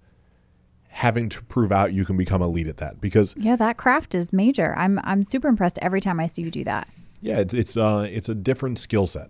[0.88, 4.16] having to prove out you can become a lead at that because Yeah, that craft
[4.16, 4.74] is major.
[4.78, 6.90] I'm I'm super impressed every time I see you do that.
[7.22, 9.30] yeah it's it's, uh, it's a different skill set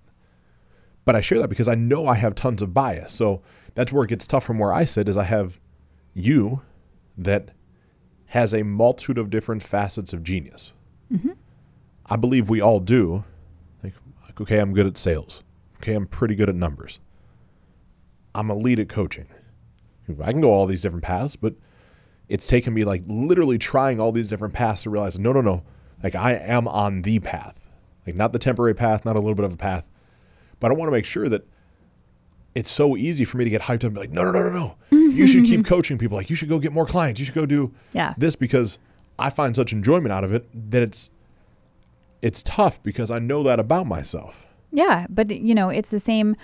[1.10, 3.41] but i share that because i know i have tons of bias so
[3.74, 5.60] that's where it gets tough from where i sit is i have
[6.13, 6.62] you
[7.17, 7.52] that
[8.30, 10.74] has a multitude of different facets of genius.
[11.12, 11.32] Mm-hmm.
[12.06, 13.24] I believe we all do.
[13.84, 13.93] Like,
[14.24, 15.43] like, okay, I'm good at sales.
[15.78, 17.00] Okay, I'm pretty good at numbers.
[18.36, 19.28] I'm a lead at coaching.
[20.24, 21.56] I can go all these different paths, but
[22.28, 25.63] it's taken me like literally trying all these different paths to realize no, no, no.
[26.04, 27.67] Like I am on the path.
[28.06, 29.88] Like not the temporary path, not a little bit of a path.
[30.60, 31.45] But I want to make sure that
[32.56, 34.50] it's so easy for me to get hyped up and be like, no, no, no,
[34.50, 34.76] no, no.
[34.98, 36.17] You should keep coaching people.
[36.17, 37.19] Like you should go get more clients.
[37.19, 38.13] You should go do Yeah.
[38.17, 38.80] this because
[39.17, 41.12] I find such enjoyment out of it that it's
[42.22, 44.45] it's tough because I know that about myself.
[44.72, 46.36] Yeah, but you know, it's the same.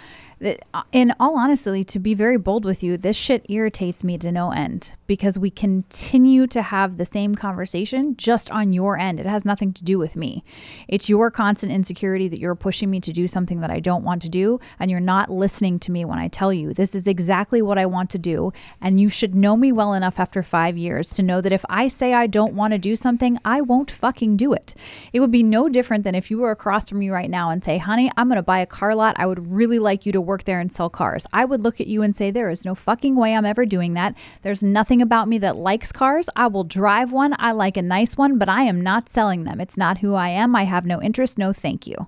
[0.43, 4.31] Uh, in all honesty, to be very bold with you, this shit irritates me to
[4.31, 9.19] no end because we continue to have the same conversation just on your end.
[9.19, 10.43] It has nothing to do with me.
[10.87, 14.21] It's your constant insecurity that you're pushing me to do something that I don't want
[14.23, 17.61] to do, and you're not listening to me when I tell you this is exactly
[17.61, 18.51] what I want to do.
[18.81, 21.87] And you should know me well enough after five years to know that if I
[21.87, 24.75] say I don't want to do something, I won't fucking do it.
[25.13, 27.63] It would be no different than if you were across from me right now and
[27.63, 29.15] say, honey, I'm going to buy a car lot.
[29.17, 31.25] I would really like you to work there and sell cars.
[31.31, 33.93] I would look at you and say, There is no fucking way I'm ever doing
[33.93, 34.15] that.
[34.41, 36.29] There's nothing about me that likes cars.
[36.35, 37.35] I will drive one.
[37.39, 39.61] I like a nice one, but I am not selling them.
[39.61, 40.55] It's not who I am.
[40.55, 41.37] I have no interest.
[41.37, 42.07] No, thank you.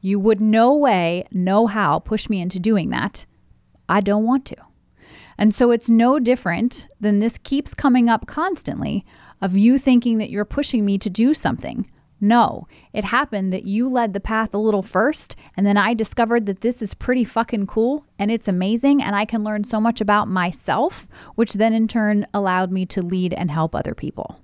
[0.00, 3.26] You would no way, no how push me into doing that.
[3.88, 4.56] I don't want to.
[5.38, 9.04] And so it's no different than this keeps coming up constantly
[9.40, 11.86] of you thinking that you're pushing me to do something.
[12.20, 16.46] No, it happened that you led the path a little first, and then I discovered
[16.46, 20.00] that this is pretty fucking cool and it's amazing, and I can learn so much
[20.00, 24.40] about myself, which then in turn allowed me to lead and help other people.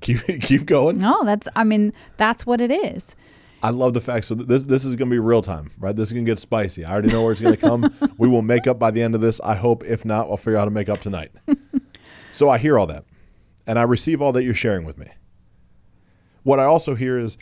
[0.00, 0.98] Keep keep going.
[0.98, 3.16] No, that's I mean that's what it is.
[3.62, 4.26] I love the fact.
[4.26, 5.94] So this this is going to be real time, right?
[5.94, 6.84] This is going to get spicy.
[6.84, 7.94] I already know where it's going to come.
[8.18, 9.40] we will make up by the end of this.
[9.40, 9.84] I hope.
[9.84, 11.30] If not, I'll figure out how to make up tonight.
[12.32, 13.04] so I hear all that
[13.66, 15.06] and I receive all that you're sharing with me.
[16.42, 17.38] What I also hear is,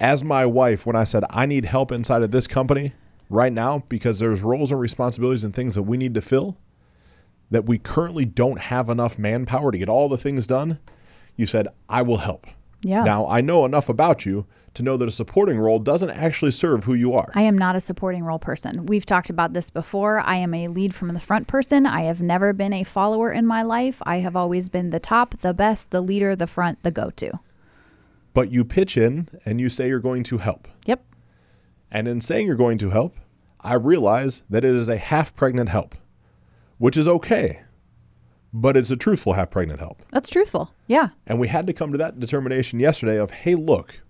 [0.00, 2.92] as my wife, when I said I need help inside of this company
[3.30, 6.58] right now because there's roles and responsibilities and things that we need to fill
[7.52, 10.78] that we currently don't have enough manpower to get all the things done,
[11.36, 12.46] you said, I will help.
[12.80, 13.04] Yeah.
[13.04, 16.84] Now, I know enough about you to know that a supporting role doesn't actually serve
[16.84, 17.26] who you are.
[17.34, 18.86] I am not a supporting role person.
[18.86, 20.20] We've talked about this before.
[20.20, 21.86] I am a lead from the front person.
[21.86, 24.00] I have never been a follower in my life.
[24.06, 27.32] I have always been the top, the best, the leader, the front, the go to.
[28.34, 30.68] But you pitch in and you say you're going to help.
[30.86, 31.04] Yep.
[31.90, 33.16] And in saying you're going to help,
[33.60, 35.94] I realize that it is a half pregnant help,
[36.78, 37.62] which is okay
[38.52, 40.02] but it's a truthful half pregnant help.
[40.10, 40.72] That's truthful.
[40.86, 41.08] Yeah.
[41.26, 44.02] And we had to come to that determination yesterday of, hey, look,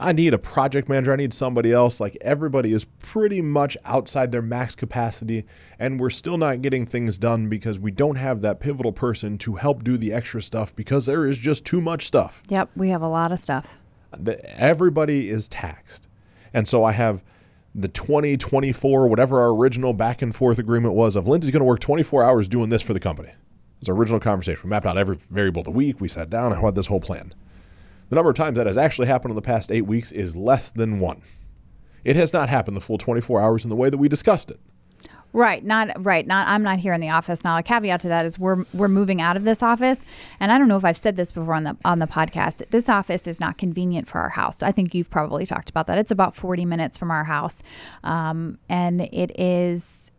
[0.00, 1.12] I need a project manager.
[1.12, 2.00] I need somebody else.
[2.00, 5.44] Like everybody is pretty much outside their max capacity,
[5.78, 9.56] and we're still not getting things done because we don't have that pivotal person to
[9.56, 12.42] help do the extra stuff because there is just too much stuff.
[12.48, 13.78] Yep, we have a lot of stuff.
[14.26, 16.08] Everybody is taxed.
[16.54, 17.22] And so I have
[17.74, 21.66] the 20, 24, whatever our original back and forth agreement was of Lindsay's going to
[21.66, 23.28] work 24 hours doing this for the company.
[23.28, 23.36] It
[23.80, 24.62] was our original conversation.
[24.64, 26.00] We mapped out every variable of the week.
[26.00, 27.32] We sat down and had this whole plan.
[28.10, 30.70] The number of times that has actually happened in the past eight weeks is less
[30.72, 31.22] than one.
[32.04, 34.58] It has not happened the full 24 hours in the way that we discussed it.
[35.32, 36.26] Right, not right.
[36.26, 37.56] Not I'm not here in the office now.
[37.56, 40.04] A caveat to that is we're we're moving out of this office,
[40.40, 42.68] and I don't know if I've said this before on the on the podcast.
[42.70, 44.60] This office is not convenient for our house.
[44.60, 45.98] I think you've probably talked about that.
[45.98, 47.62] It's about 40 minutes from our house,
[48.02, 50.10] um, and it is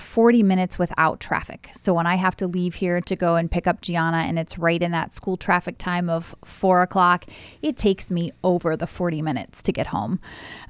[0.00, 1.68] 40 minutes without traffic.
[1.72, 4.58] So when I have to leave here to go and pick up Gianna and it's
[4.58, 7.26] right in that school traffic time of four o'clock,
[7.62, 10.20] it takes me over the 40 minutes to get home.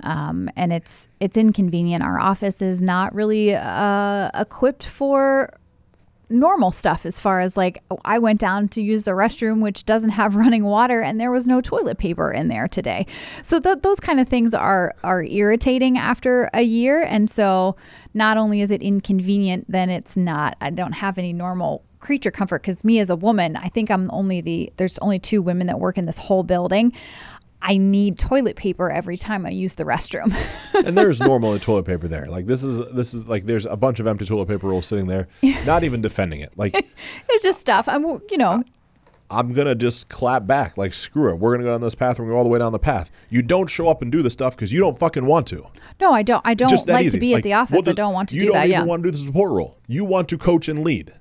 [0.02, 2.02] Um, and it's, it's inconvenient.
[2.02, 5.50] Our office is not really uh, equipped for
[6.30, 10.10] normal stuff as far as like I went down to use the restroom which doesn't
[10.10, 13.06] have running water and there was no toilet paper in there today.
[13.42, 17.76] So th- those kind of things are are irritating after a year and so
[18.14, 22.62] not only is it inconvenient then it's not I don't have any normal creature comfort
[22.62, 25.80] because me as a woman I think I'm only the there's only two women that
[25.80, 26.92] work in this whole building.
[27.62, 30.34] I need toilet paper every time I use the restroom.
[30.86, 32.26] and there's normal toilet paper there.
[32.26, 35.06] Like this is this is like there's a bunch of empty toilet paper rolls sitting
[35.06, 35.28] there,
[35.66, 36.52] not even defending it.
[36.56, 36.74] Like
[37.28, 37.88] it's just stuff.
[37.88, 38.60] I'm you know.
[39.32, 40.76] I'm gonna just clap back.
[40.76, 41.38] Like screw it.
[41.38, 42.18] We're gonna go down this path.
[42.18, 43.12] We're gonna go all the way down the path.
[43.28, 45.66] You don't show up and do the stuff because you don't fucking want to.
[46.00, 46.42] No, I don't.
[46.44, 47.18] I don't like easy.
[47.18, 47.74] to be like, at the office.
[47.74, 48.46] Well, the, I don't want to do that.
[48.46, 48.84] You don't even yeah.
[48.84, 49.78] want to do the support role.
[49.86, 51.14] You want to coach and lead.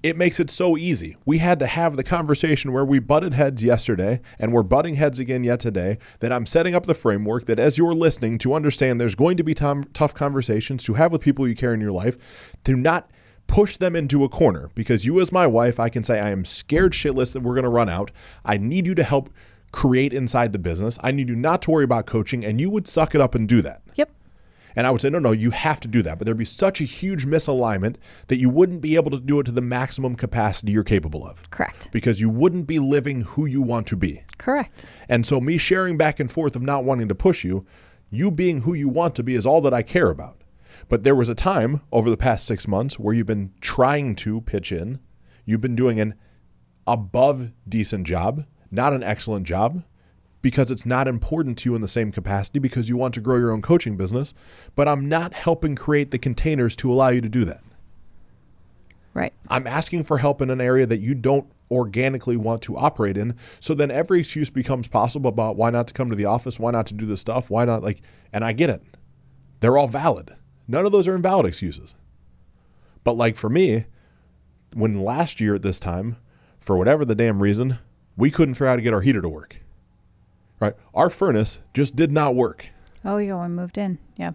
[0.00, 1.16] It makes it so easy.
[1.26, 5.18] We had to have the conversation where we butted heads yesterday and we're butting heads
[5.18, 5.98] again yet today.
[6.20, 9.42] That I'm setting up the framework that as you're listening to understand there's going to
[9.42, 13.10] be tom- tough conversations to have with people you care in your life, to not
[13.48, 16.44] push them into a corner because you, as my wife, I can say, I am
[16.44, 18.12] scared shitless that we're going to run out.
[18.44, 19.30] I need you to help
[19.72, 20.98] create inside the business.
[21.02, 23.48] I need you not to worry about coaching, and you would suck it up and
[23.48, 23.82] do that.
[24.78, 26.18] And I would say, no, no, you have to do that.
[26.18, 27.96] But there'd be such a huge misalignment
[28.28, 31.50] that you wouldn't be able to do it to the maximum capacity you're capable of.
[31.50, 31.90] Correct.
[31.90, 34.22] Because you wouldn't be living who you want to be.
[34.38, 34.86] Correct.
[35.08, 37.66] And so, me sharing back and forth of not wanting to push you,
[38.08, 40.44] you being who you want to be is all that I care about.
[40.88, 44.42] But there was a time over the past six months where you've been trying to
[44.42, 45.00] pitch in,
[45.44, 46.14] you've been doing an
[46.86, 49.82] above decent job, not an excellent job,
[50.42, 53.36] because it's not important to you in the same capacity because you want to grow
[53.36, 54.34] your own coaching business,
[54.74, 57.62] but I'm not helping create the containers to allow you to do that.
[59.14, 59.32] Right.
[59.48, 63.34] I'm asking for help in an area that you don't organically want to operate in.
[63.60, 66.70] So then every excuse becomes possible about why not to come to the office, why
[66.70, 68.00] not to do this stuff, why not like,
[68.32, 68.82] and I get it.
[69.60, 70.36] They're all valid.
[70.68, 71.96] None of those are invalid excuses.
[73.02, 73.86] But like for me,
[74.74, 76.16] when last year at this time,
[76.60, 77.78] for whatever the damn reason,
[78.16, 79.58] we couldn't figure out how to get our heater to work.
[80.60, 80.74] Right?
[80.94, 82.68] Our furnace just did not work.
[83.04, 83.98] Oh, yeah, we moved in.
[84.16, 84.32] Yeah.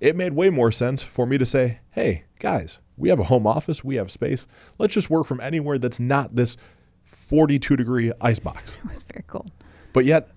[0.00, 3.46] It made way more sense for me to say, hey, guys, we have a home
[3.46, 4.48] office, we have space.
[4.78, 6.56] Let's just work from anywhere that's not this
[7.04, 8.78] 42 degree ice box.
[8.84, 9.50] It was very cold.
[9.92, 10.28] But yet,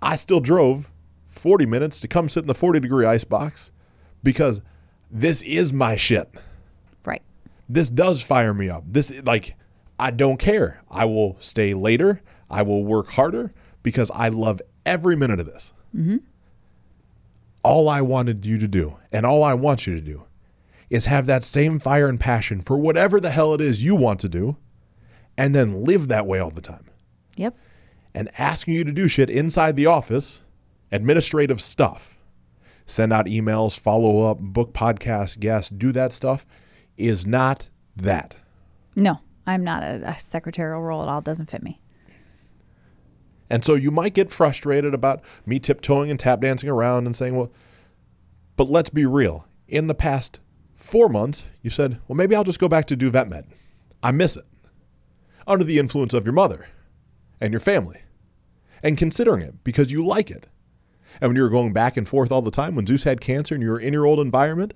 [0.00, 0.90] I still drove
[1.28, 3.72] 40 minutes to come sit in the 40 degree ice box
[4.22, 4.60] because
[5.10, 6.28] this is my shit.
[7.04, 7.22] Right.
[7.68, 8.84] This does fire me up.
[8.86, 9.56] This, like,
[9.98, 10.80] I don't care.
[10.90, 12.20] I will stay later.
[12.50, 15.72] I will work harder because I love every minute of this.
[15.94, 16.18] Mm-hmm.
[17.64, 20.24] All I wanted you to do, and all I want you to do,
[20.90, 24.20] is have that same fire and passion for whatever the hell it is you want
[24.20, 24.56] to do,
[25.38, 26.86] and then live that way all the time.
[27.36, 27.56] Yep.
[28.14, 30.42] And asking you to do shit inside the office,
[30.90, 32.18] administrative stuff,
[32.84, 36.44] send out emails, follow up, book podcasts, guests, do that stuff,
[36.98, 38.36] is not that.
[38.94, 41.20] No, I'm not a, a secretarial role at all.
[41.20, 41.80] It doesn't fit me.
[43.50, 47.36] And so you might get frustrated about me tiptoeing and tap dancing around and saying,
[47.36, 47.52] well,
[48.56, 49.46] but let's be real.
[49.68, 50.40] In the past
[50.74, 53.46] four months, you said, well, maybe I'll just go back to do vet med.
[54.02, 54.44] I miss it.
[55.46, 56.68] Under the influence of your mother
[57.40, 58.00] and your family
[58.82, 60.46] and considering it because you like it.
[61.20, 63.54] And when you were going back and forth all the time, when Zeus had cancer
[63.54, 64.74] and you were in your old environment,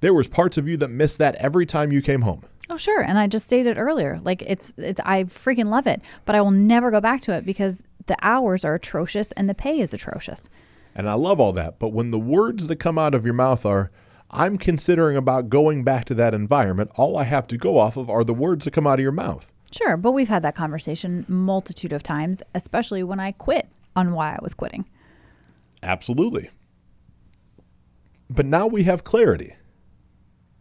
[0.00, 2.42] there was parts of you that missed that every time you came home.
[2.68, 3.00] Oh, sure.
[3.00, 6.52] And I just stated earlier, like it's it's I freaking love it, but I will
[6.52, 10.48] never go back to it because the hours are atrocious and the pay is atrocious.
[10.94, 13.64] And I love all that, but when the words that come out of your mouth
[13.64, 13.90] are
[14.30, 18.08] I'm considering about going back to that environment, all I have to go off of
[18.08, 19.52] are the words that come out of your mouth.
[19.72, 24.32] Sure, but we've had that conversation multitude of times, especially when I quit on why
[24.32, 24.86] I was quitting.
[25.82, 26.50] Absolutely.
[28.28, 29.56] But now we have clarity,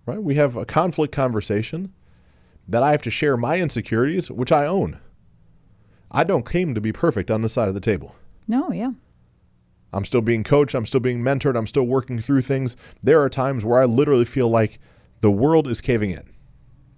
[0.06, 0.22] right?
[0.22, 1.94] We have a conflict conversation
[2.68, 5.00] that I have to share my insecurities, which I own.
[6.12, 8.16] I don't claim to be perfect on this side of the table.
[8.48, 8.92] No, yeah.
[9.94, 10.76] I'm still being coached.
[10.76, 11.58] I'm still being mentored.
[11.58, 12.78] I'm still working through things.
[13.02, 14.80] There are times where I literally feel like
[15.22, 16.24] the world is caving in.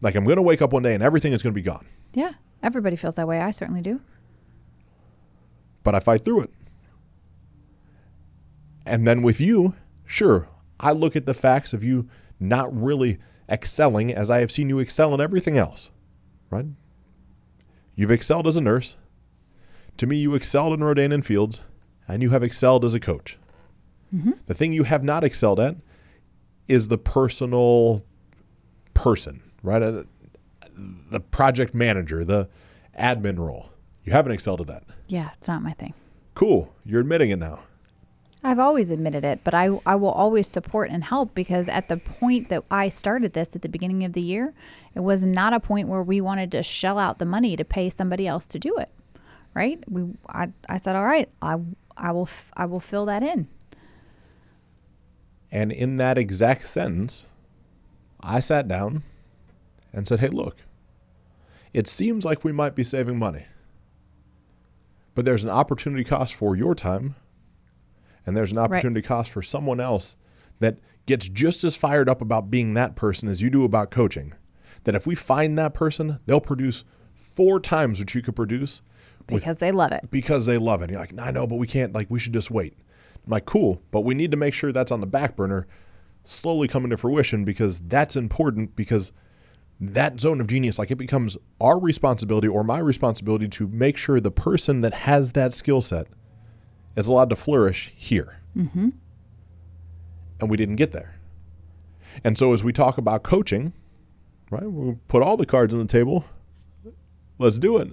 [0.01, 1.85] Like I'm going to wake up one day and everything is going to be gone.
[2.13, 2.33] Yeah.
[2.63, 3.39] Everybody feels that way.
[3.39, 4.01] I certainly do.
[5.83, 6.51] But I fight through it.
[8.85, 10.47] And then with you, sure,
[10.79, 13.17] I look at the facts of you not really
[13.49, 15.91] excelling as I have seen you excel in everything else,
[16.49, 16.65] right?
[17.95, 18.97] You've excelled as a nurse.
[19.97, 21.61] To me, you excelled in Rodan and Fields,
[22.07, 23.37] and you have excelled as a coach.
[24.15, 24.31] Mm-hmm.
[24.45, 25.75] The thing you have not excelled at
[26.67, 28.03] is the personal
[28.93, 29.81] person, right?
[29.81, 30.03] Uh,
[31.11, 32.49] The project manager, the
[32.97, 33.69] admin role.
[34.03, 34.83] You haven't excelled at that.
[35.07, 35.93] Yeah, it's not my thing.
[36.33, 36.73] Cool.
[36.85, 37.59] You're admitting it now.
[38.43, 41.97] I've always admitted it, but I, I will always support and help because at the
[41.97, 44.53] point that I started this at the beginning of the year,
[44.95, 47.89] it was not a point where we wanted to shell out the money to pay
[47.89, 48.89] somebody else to do it.
[49.53, 49.83] Right?
[49.89, 51.57] We I, I said, "All right, I
[51.97, 53.47] I will f- I will fill that in."
[55.51, 57.25] And in that exact sentence,
[58.21, 59.03] I sat down
[59.91, 60.57] and said, Hey, look,
[61.73, 63.45] it seems like we might be saving money,
[65.13, 67.15] but there's an opportunity cost for your time,
[68.25, 70.17] and there's an opportunity cost for someone else
[70.59, 74.33] that gets just as fired up about being that person as you do about coaching.
[74.83, 78.81] That if we find that person, they'll produce four times what you could produce
[79.29, 80.09] with Because they love it.
[80.11, 80.85] because they love it.
[80.85, 81.93] And you're like, I know, but we can't.
[81.93, 82.73] Like, we should just wait.
[83.25, 85.67] I'm like, cool, but we need to make sure that's on the back burner,
[86.23, 88.75] slowly coming to fruition because that's important.
[88.75, 89.11] Because
[89.79, 94.19] that zone of genius, like, it becomes our responsibility or my responsibility to make sure
[94.19, 96.07] the person that has that skill set
[96.95, 98.37] is allowed to flourish here.
[98.55, 98.89] Mm-hmm.
[100.39, 101.15] And we didn't get there.
[102.23, 103.73] And so, as we talk about coaching,
[104.49, 106.25] right, we'll put all the cards on the table.
[107.37, 107.89] Let's do it.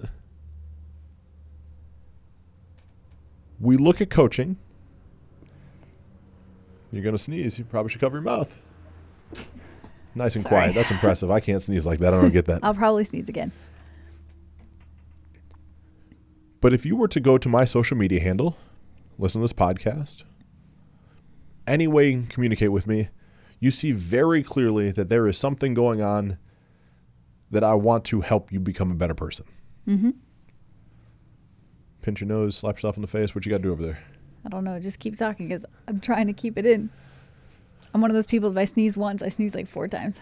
[3.59, 4.57] we look at coaching.
[6.91, 7.59] You're going to sneeze.
[7.59, 8.57] You probably should cover your mouth.
[10.15, 10.49] Nice and Sorry.
[10.49, 10.75] quiet.
[10.75, 11.29] That's impressive.
[11.29, 12.13] I can't sneeze like that.
[12.13, 12.61] I don't get that.
[12.63, 13.51] I'll probably sneeze again.
[16.61, 18.57] But if you were to go to my social media handle,
[19.19, 20.23] listen to this podcast,
[21.67, 23.09] any way you can communicate with me,
[23.59, 26.37] you see very clearly that there is something going on
[27.51, 29.45] that I want to help you become a better person.
[29.87, 30.11] Mm-hmm.
[32.01, 33.33] pinch your nose, slap yourself in the face.
[33.35, 33.99] What you got to do over there?
[34.45, 34.79] I don't know.
[34.79, 36.89] Just keep talking because I'm trying to keep it in.
[37.93, 38.51] I'm one of those people.
[38.51, 40.21] If I sneeze once, I sneeze like four times.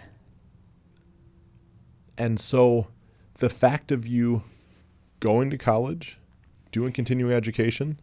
[2.17, 2.87] And so
[3.35, 4.43] the fact of you
[5.19, 6.17] going to college,
[6.71, 7.99] doing continuing education,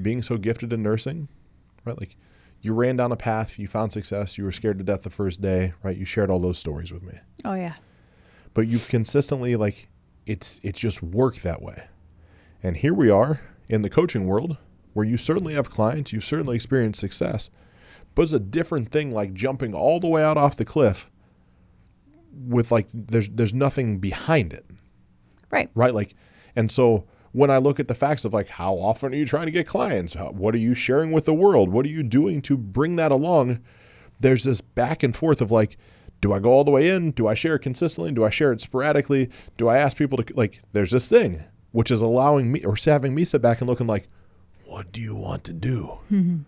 [0.00, 1.28] being so gifted in nursing,
[1.84, 1.98] right?
[1.98, 2.16] Like
[2.60, 5.40] you ran down a path, you found success, you were scared to death the first
[5.40, 5.96] day, right?
[5.96, 7.14] You shared all those stories with me.
[7.44, 7.74] Oh yeah.
[8.54, 9.88] But you've consistently like
[10.26, 11.84] it's it's just worked that way.
[12.62, 14.56] And here we are in the coaching world
[14.94, 17.50] where you certainly have clients, you've certainly experienced success,
[18.14, 21.10] but it's a different thing like jumping all the way out off the cliff
[22.32, 24.64] with like there's there's nothing behind it.
[25.50, 25.68] Right.
[25.74, 25.94] Right?
[25.94, 26.14] Like
[26.56, 27.04] and so
[27.34, 29.66] when I look at the facts of like how often are you trying to get
[29.66, 30.14] clients?
[30.14, 31.68] How, what are you sharing with the world?
[31.68, 33.60] What are you doing to bring that along?
[34.20, 35.76] There's this back and forth of like
[36.20, 37.10] do I go all the way in?
[37.10, 38.12] Do I share it consistently?
[38.12, 39.28] Do I share it sporadically?
[39.58, 43.16] Do I ask people to like there's this thing which is allowing me or having
[43.16, 44.06] me sit back and looking like
[44.64, 45.98] what do you want to do?
[46.10, 46.38] Mm-hmm.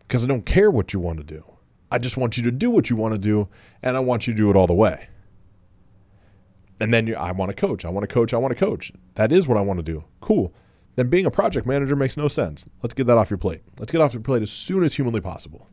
[0.00, 1.42] Because I don't care what you want to do.
[1.90, 3.48] I just want you to do what you want to do,
[3.82, 5.08] and I want you to do it all the way.
[6.78, 7.84] And then you, I want to coach.
[7.84, 8.34] I want to coach.
[8.34, 8.92] I want to coach.
[9.14, 10.04] That is what I want to do.
[10.20, 10.52] Cool.
[10.96, 12.68] Then being a project manager makes no sense.
[12.82, 13.62] Let's get that off your plate.
[13.78, 15.68] Let's get off your plate as soon as humanly possible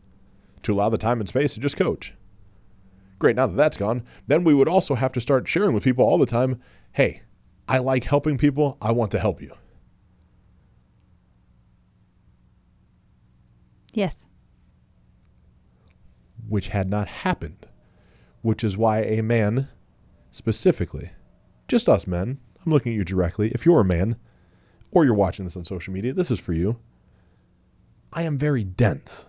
[0.64, 2.14] to allow the time and space to just coach.
[3.20, 3.36] Great.
[3.36, 6.18] Now that that's gone, then we would also have to start sharing with people all
[6.18, 6.62] the time
[6.94, 7.24] hey,
[7.68, 8.78] I like helping people.
[8.82, 9.52] I want to help you.
[13.94, 14.26] Yes.
[16.48, 17.68] which had not happened,
[18.42, 19.70] which is why a man
[20.34, 21.12] specifically,
[21.70, 23.50] just us men, I'm looking at you directly.
[23.52, 24.18] If you're a man
[24.92, 26.78] or you're watching this on social media, this is for you.
[28.12, 29.26] I am very dense.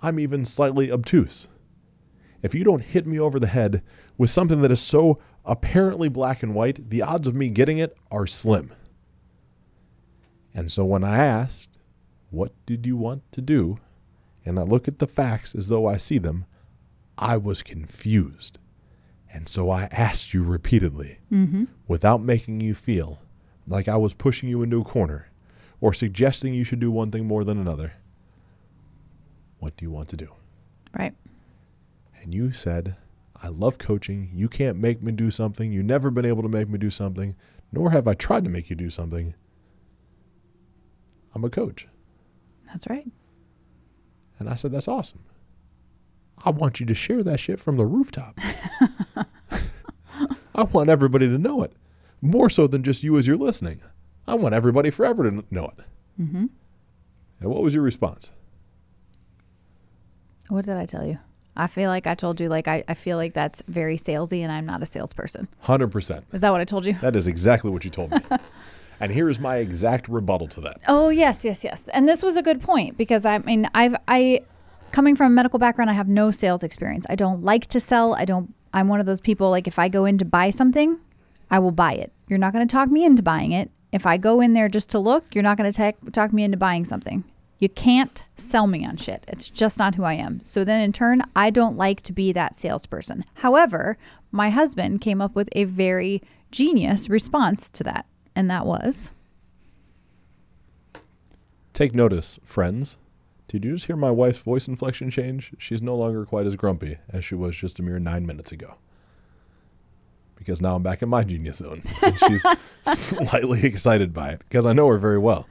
[0.00, 1.48] I'm even slightly obtuse.
[2.42, 3.82] If you don't hit me over the head
[4.18, 7.96] with something that is so apparently black and white, the odds of me getting it
[8.10, 8.72] are slim.
[10.54, 11.78] And so when I asked,
[12.30, 13.80] What did you want to do?
[14.44, 16.44] and I look at the facts as though I see them,
[17.18, 18.58] I was confused.
[19.36, 21.64] And so I asked you repeatedly, mm-hmm.
[21.86, 23.20] without making you feel
[23.66, 25.28] like I was pushing you into a corner
[25.78, 27.92] or suggesting you should do one thing more than another.
[29.58, 30.32] What do you want to do?
[30.98, 31.12] Right.
[32.22, 32.96] And you said,
[33.42, 34.30] I love coaching.
[34.32, 35.70] You can't make me do something.
[35.70, 37.36] You've never been able to make me do something,
[37.70, 39.34] nor have I tried to make you do something.
[41.34, 41.88] I'm a coach.
[42.68, 43.06] That's right.
[44.38, 45.20] And I said, That's awesome.
[46.44, 48.38] I want you to share that shit from the rooftop.
[50.54, 51.72] I want everybody to know it.
[52.20, 53.82] More so than just you as you're listening.
[54.26, 55.84] I want everybody forever to know it.
[56.20, 56.46] Mm-hmm.
[57.40, 58.32] And what was your response?
[60.48, 61.18] What did I tell you?
[61.56, 64.52] I feel like I told you like I, I feel like that's very salesy and
[64.52, 65.48] I'm not a salesperson.
[65.64, 66.34] 100%.
[66.34, 66.94] Is that what I told you?
[66.94, 68.18] That is exactly what you told me.
[69.00, 70.80] and here is my exact rebuttal to that.
[70.86, 71.88] Oh yes, yes, yes.
[71.88, 74.40] And this was a good point because I mean I've I
[74.92, 77.06] coming from a medical background, I have no sales experience.
[77.08, 78.14] I don't like to sell.
[78.14, 81.00] I don't I'm one of those people like if I go in to buy something,
[81.50, 82.12] I will buy it.
[82.28, 83.70] You're not going to talk me into buying it.
[83.92, 86.58] If I go in there just to look, you're not going to talk me into
[86.58, 87.24] buying something.
[87.58, 89.24] You can't sell me on shit.
[89.28, 90.44] It's just not who I am.
[90.44, 93.24] So then in turn, I don't like to be that salesperson.
[93.34, 93.96] However,
[94.30, 96.20] my husband came up with a very
[96.50, 98.04] genius response to that.
[98.34, 99.12] And that was
[101.72, 102.96] Take notice, friends.
[103.56, 105.54] Did you just hear my wife's voice inflection change?
[105.56, 108.76] She's no longer quite as grumpy as she was just a mere nine minutes ago.
[110.34, 111.82] Because now I'm back in my genius zone.
[112.02, 112.44] And she's
[112.82, 115.48] slightly excited by it because I know her very well.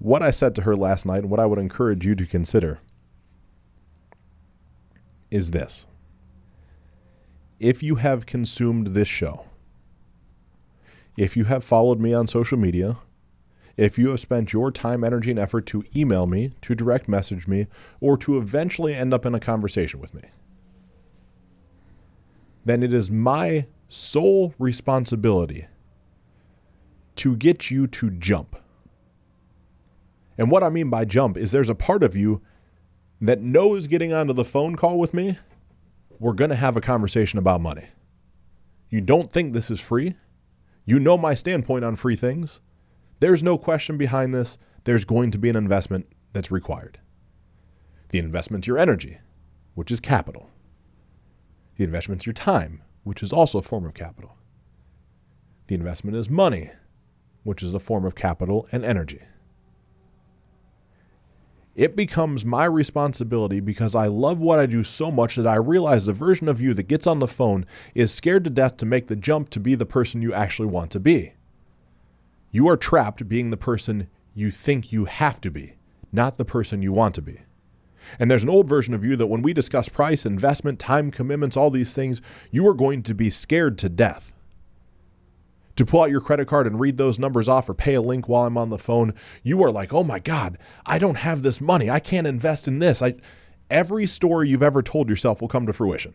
[0.00, 2.80] What I said to her last night and what I would encourage you to consider
[5.30, 5.86] is this.
[7.60, 9.46] If you have consumed this show,
[11.16, 12.96] if you have followed me on social media,
[13.76, 17.46] if you have spent your time, energy, and effort to email me, to direct message
[17.46, 17.66] me,
[18.00, 20.22] or to eventually end up in a conversation with me,
[22.64, 25.66] then it is my sole responsibility
[27.16, 28.56] to get you to jump.
[30.38, 32.42] And what I mean by jump is there's a part of you
[33.20, 35.38] that knows getting onto the phone call with me,
[36.18, 37.86] we're going to have a conversation about money.
[38.88, 40.14] You don't think this is free?
[40.84, 42.60] You know my standpoint on free things.
[43.20, 44.58] There's no question behind this.
[44.84, 47.00] There's going to be an investment that's required.
[48.10, 49.18] The investment's your energy,
[49.74, 50.50] which is capital.
[51.76, 54.36] The investment's your time, which is also a form of capital.
[55.66, 56.70] The investment is money,
[57.42, 59.20] which is a form of capital and energy.
[61.74, 66.06] It becomes my responsibility because I love what I do so much that I realize
[66.06, 69.08] the version of you that gets on the phone is scared to death to make
[69.08, 71.34] the jump to be the person you actually want to be.
[72.56, 75.74] You are trapped being the person you think you have to be,
[76.10, 77.42] not the person you want to be.
[78.18, 81.54] And there's an old version of you that when we discuss price, investment, time commitments,
[81.54, 84.32] all these things, you are going to be scared to death.
[85.74, 88.26] To pull out your credit card and read those numbers off or pay a link
[88.26, 91.60] while I'm on the phone, you are like, oh my God, I don't have this
[91.60, 91.90] money.
[91.90, 93.02] I can't invest in this.
[93.02, 93.16] I,
[93.68, 96.14] every story you've ever told yourself will come to fruition.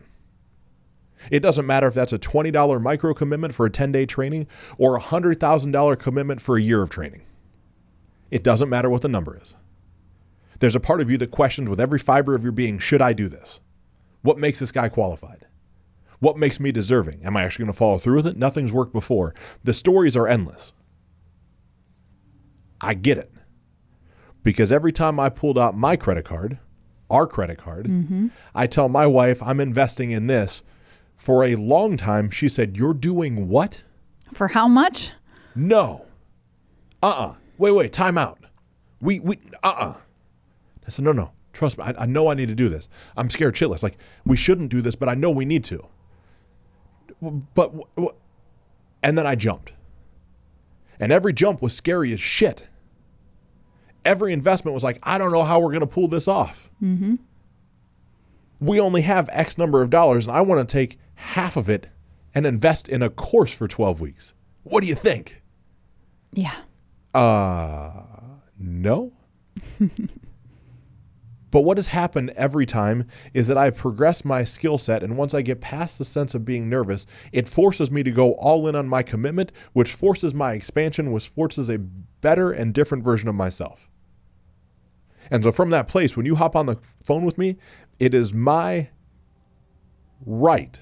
[1.30, 4.46] It doesn't matter if that's a $20 micro commitment for a 10 day training
[4.78, 7.22] or a $100,000 commitment for a year of training.
[8.30, 9.56] It doesn't matter what the number is.
[10.60, 13.12] There's a part of you that questions with every fiber of your being should I
[13.12, 13.60] do this?
[14.22, 15.46] What makes this guy qualified?
[16.20, 17.24] What makes me deserving?
[17.24, 18.36] Am I actually going to follow through with it?
[18.36, 19.34] Nothing's worked before.
[19.64, 20.72] The stories are endless.
[22.80, 23.32] I get it.
[24.44, 26.58] Because every time I pulled out my credit card,
[27.10, 28.28] our credit card, mm-hmm.
[28.54, 30.62] I tell my wife I'm investing in this.
[31.22, 33.84] For a long time, she said, You're doing what?
[34.32, 35.12] For how much?
[35.54, 36.04] No.
[37.00, 37.26] Uh uh-uh.
[37.26, 38.40] uh Wait, wait, time out.
[39.00, 39.90] We, we, uh uh-uh.
[39.90, 39.96] uh
[40.84, 41.84] I said, no, no, trust me.
[41.84, 42.88] I, I know I need to do this.
[43.16, 43.84] I'm scared shitless.
[43.84, 45.86] Like, we shouldn't do this, but I know we need to.
[47.54, 47.72] But,
[49.04, 49.74] and then I jumped.
[50.98, 52.66] And every jump was scary as shit.
[54.04, 56.68] Every investment was like, I don't know how we're going to pull this off.
[56.82, 57.14] Mm-hmm.
[58.58, 61.88] We only have X number of dollars, and I want to take half of it
[62.34, 64.34] and invest in a course for 12 weeks.
[64.62, 65.42] What do you think?
[66.32, 66.54] Yeah.
[67.14, 68.04] Uh,
[68.58, 69.12] no.
[71.52, 75.34] But what has happened every time is that I've progressed my skill set, and once
[75.34, 78.74] I get past the sense of being nervous, it forces me to go all in
[78.74, 83.34] on my commitment, which forces my expansion, which forces a better and different version of
[83.34, 83.90] myself.
[85.30, 87.58] And so from that place, when you hop on the phone with me,
[88.00, 88.88] it is my
[90.24, 90.80] right.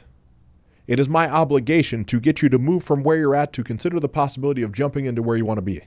[0.91, 4.01] It is my obligation to get you to move from where you're at to consider
[4.01, 5.83] the possibility of jumping into where you want to be.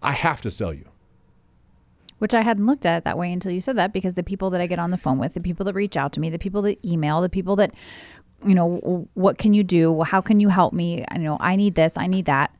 [0.00, 0.84] I have to sell you
[2.22, 4.60] which I hadn't looked at that way until you said that because the people that
[4.60, 6.62] I get on the phone with, the people that reach out to me, the people
[6.62, 7.74] that email, the people that,
[8.46, 10.02] you know, what can you do?
[10.02, 11.04] How can you help me?
[11.12, 12.54] You know, I need this, I need that.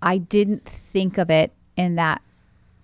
[0.00, 2.22] I didn't think of it in that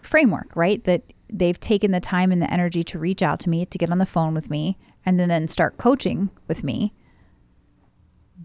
[0.02, 0.84] framework, right?
[0.84, 3.90] That they've taken the time and the energy to reach out to me, to get
[3.90, 4.76] on the phone with me,
[5.06, 6.92] and then, then start coaching with me.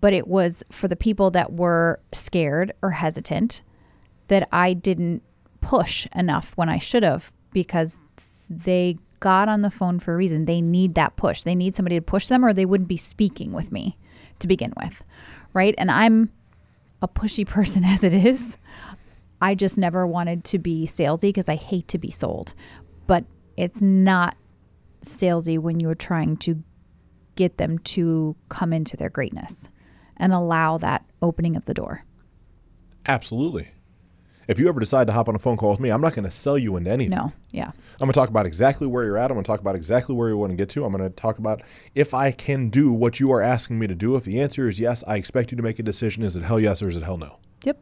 [0.05, 3.63] But it was for the people that were scared or hesitant
[4.27, 5.23] that I didn't
[5.61, 7.99] push enough when I should have because
[8.47, 10.45] they got on the phone for a reason.
[10.45, 11.41] They need that push.
[11.41, 13.97] They need somebody to push them or they wouldn't be speaking with me
[14.41, 15.03] to begin with.
[15.53, 15.73] Right?
[15.75, 16.29] And I'm
[17.01, 18.59] a pushy person as it is.
[19.41, 22.53] I just never wanted to be salesy because I hate to be sold.
[23.07, 23.25] But
[23.57, 24.35] it's not
[25.03, 26.61] salesy when you're trying to
[27.35, 29.71] get them to come into their greatness
[30.17, 32.03] and allow that opening of the door.
[33.07, 33.71] Absolutely.
[34.47, 36.25] If you ever decide to hop on a phone call with me, I'm not going
[36.25, 37.17] to sell you into anything.
[37.17, 37.69] No, yeah.
[37.69, 39.31] I'm going to talk about exactly where you're at.
[39.31, 40.85] I'm going to talk about exactly where you want to get to.
[40.85, 41.61] I'm going to talk about
[41.95, 44.15] if I can do what you are asking me to do.
[44.15, 46.21] If the answer is yes, I expect you to make a decision.
[46.21, 47.39] Is it hell yes or is it hell no?
[47.63, 47.81] Yep.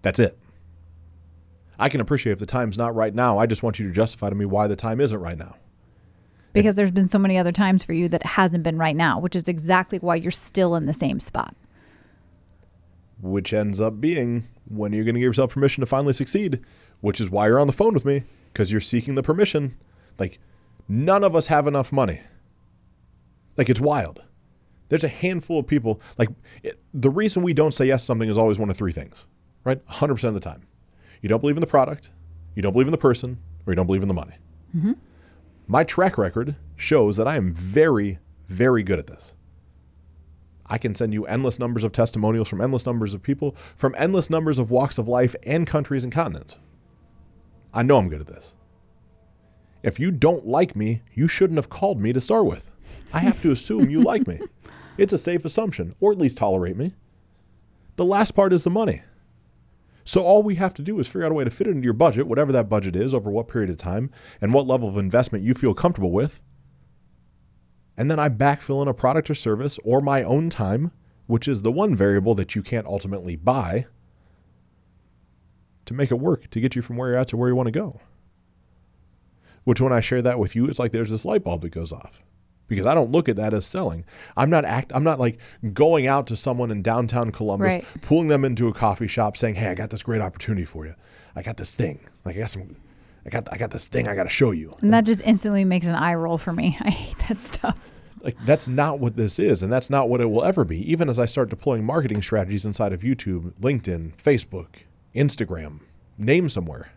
[0.00, 0.38] That's it.
[1.78, 3.38] I can appreciate if the time's not right now.
[3.38, 5.56] I just want you to justify to me why the time isn't right now.
[6.52, 9.36] Because there's been so many other times for you that hasn't been right now, which
[9.36, 11.54] is exactly why you're still in the same spot.
[13.20, 16.60] Which ends up being when are you're going to give yourself permission to finally succeed,
[17.00, 18.22] which is why you're on the phone with me
[18.52, 19.76] because you're seeking the permission.
[20.18, 20.38] Like,
[20.88, 22.20] none of us have enough money.
[23.56, 24.22] Like, it's wild.
[24.88, 26.00] There's a handful of people.
[26.16, 26.28] Like,
[26.62, 29.26] it, the reason we don't say yes to something is always one of three things,
[29.64, 29.84] right?
[29.86, 30.62] 100% of the time.
[31.22, 32.10] You don't believe in the product,
[32.54, 34.34] you don't believe in the person, or you don't believe in the money.
[34.76, 34.92] Mm-hmm.
[35.70, 39.36] My track record shows that I am very, very good at this.
[40.64, 44.30] I can send you endless numbers of testimonials from endless numbers of people, from endless
[44.30, 46.58] numbers of walks of life and countries and continents.
[47.74, 48.54] I know I'm good at this.
[49.82, 52.70] If you don't like me, you shouldn't have called me to start with.
[53.12, 54.40] I have to assume you like me.
[54.98, 56.92] It's a safe assumption, or at least tolerate me.
[57.94, 59.02] The last part is the money.
[60.08, 61.84] So all we have to do is figure out a way to fit it into
[61.84, 64.96] your budget, whatever that budget is, over what period of time, and what level of
[64.96, 66.40] investment you feel comfortable with,
[67.94, 70.92] and then I backfill in a product or service or my own time,
[71.26, 73.84] which is the one variable that you can't ultimately buy,
[75.84, 77.66] to make it work to get you from where you're at to where you want
[77.66, 78.00] to go.
[79.64, 81.92] Which, when I share that with you, it's like there's this light bulb that goes
[81.92, 82.22] off
[82.68, 84.04] because I don't look at that as selling.
[84.36, 84.92] I'm not act.
[84.94, 85.38] I'm not like
[85.72, 87.86] going out to someone in downtown Columbus, right.
[88.02, 90.94] pulling them into a coffee shop, saying, "Hey, I got this great opportunity for you.
[91.34, 92.00] I got this thing.
[92.24, 92.76] Like I got some
[93.26, 94.74] I got I got this thing I got to show you.
[94.80, 96.78] And that just instantly makes an eye roll for me.
[96.80, 97.90] I hate that stuff.
[98.22, 100.90] Like that's not what this is, and that's not what it will ever be.
[100.90, 104.82] Even as I start deploying marketing strategies inside of YouTube, LinkedIn, Facebook,
[105.14, 105.80] Instagram,
[106.16, 106.92] name somewhere.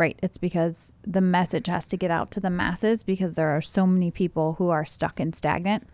[0.00, 0.18] Right.
[0.22, 3.86] It's because the message has to get out to the masses because there are so
[3.86, 5.86] many people who are stuck and stagnant.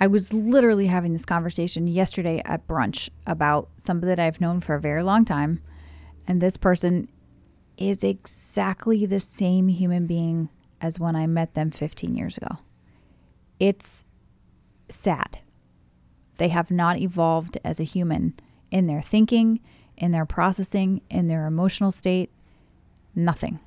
[0.00, 4.76] I was literally having this conversation yesterday at brunch about somebody that I've known for
[4.76, 5.60] a very long time.
[6.26, 7.10] And this person
[7.76, 10.48] is exactly the same human being
[10.80, 12.56] as when I met them 15 years ago.
[13.58, 14.06] It's
[14.88, 15.40] sad.
[16.38, 18.40] They have not evolved as a human
[18.70, 19.60] in their thinking,
[19.98, 22.30] in their processing, in their emotional state,
[23.14, 23.60] nothing.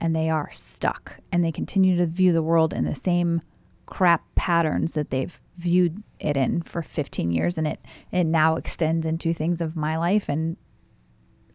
[0.00, 3.42] And they are stuck and they continue to view the world in the same
[3.86, 7.80] crap patterns that they've viewed it in for 15 years and it
[8.12, 10.56] it now extends into things of my life and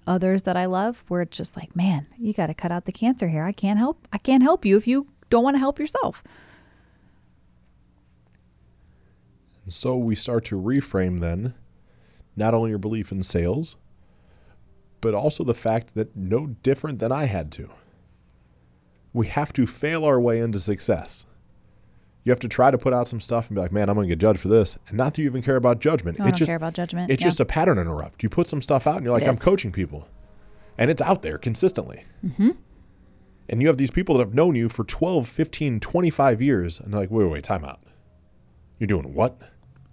[0.05, 2.91] others that I love where it's just like, man, you got to cut out the
[2.91, 3.43] cancer here.
[3.43, 6.23] I can't help I can't help you if you don't want to help yourself.
[9.63, 11.55] And so we start to reframe then
[12.35, 13.77] not only your belief in sales,
[15.01, 17.69] but also the fact that no different than I had to.
[19.13, 21.25] We have to fail our way into success.
[22.23, 24.07] You have to try to put out some stuff and be like, man, I'm going
[24.07, 24.79] to get judged for this.
[24.87, 26.19] And not that you even care about judgment.
[26.19, 27.11] I it's don't just, care about judgment.
[27.11, 27.27] It's Yeah.
[27.27, 28.23] just a pattern interrupt.
[28.23, 30.07] You put some stuff out and you're like, I'm coaching people.
[30.77, 32.03] And it's out there consistently.
[32.25, 32.49] Mm-hmm.
[33.47, 36.79] And you have these people that have known you for 12, 15, 25 years.
[36.79, 37.79] And they're like, wait, wait, wait, time out.
[38.79, 39.39] You're doing what?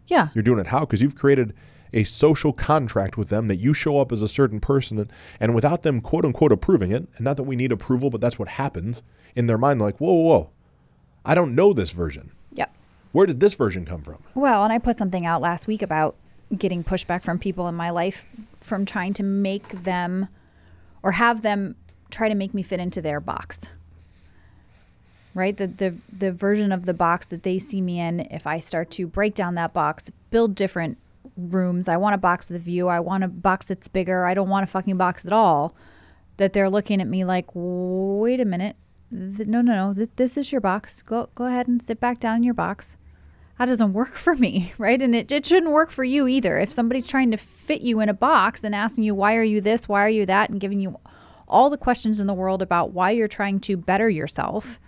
[0.06, 0.28] Yeah.
[0.34, 0.80] You're doing it how?
[0.80, 1.54] Because you've created
[1.92, 5.54] a social contract with them that you show up as a certain person and, and
[5.54, 8.48] without them quote unquote approving it, and not that we need approval, but that's what
[8.48, 9.02] happens
[9.34, 10.50] in their mind, like, whoa, whoa, whoa.
[11.24, 12.32] I don't know this version.
[12.54, 12.74] Yep.
[13.12, 14.22] Where did this version come from?
[14.34, 16.16] Well, and I put something out last week about
[16.56, 18.26] getting pushback from people in my life
[18.60, 20.28] from trying to make them
[21.02, 21.76] or have them
[22.10, 23.68] try to make me fit into their box.
[25.34, 25.56] Right?
[25.56, 28.90] The the the version of the box that they see me in, if I start
[28.92, 30.98] to break down that box, build different
[31.36, 34.34] rooms, I want a box with a view, I want a box that's bigger, I
[34.34, 35.74] don't want a fucking box at all,
[36.36, 38.76] that they're looking at me like, "Wait a minute.
[39.10, 39.94] No, no, no.
[39.94, 41.02] Th- This is your box.
[41.02, 42.96] Go go ahead and sit back down in your box."
[43.58, 45.00] that doesn't work for me, right?
[45.00, 46.58] And it, it shouldn't work for you either.
[46.58, 49.60] If somebody's trying to fit you in a box and asking you, why are you
[49.60, 49.88] this?
[49.88, 50.50] Why are you that?
[50.50, 50.98] And giving you
[51.46, 54.80] all the questions in the world about why you're trying to better yourself,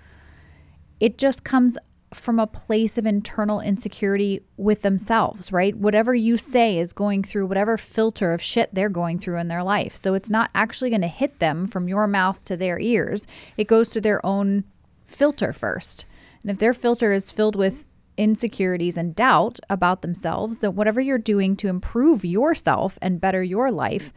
[0.99, 1.79] it just comes
[2.15, 5.77] from a place of internal insecurity with themselves, right?
[5.77, 9.63] Whatever you say is going through whatever filter of shit they're going through in their
[9.63, 9.95] life.
[9.95, 13.27] So it's not actually going to hit them from your mouth to their ears.
[13.57, 14.65] It goes through their own
[15.07, 16.07] filter first.
[16.43, 17.87] And if their filter is filled with
[18.17, 23.71] insecurities and doubt about themselves, then whatever you're doing to improve yourself and better your
[23.71, 24.13] life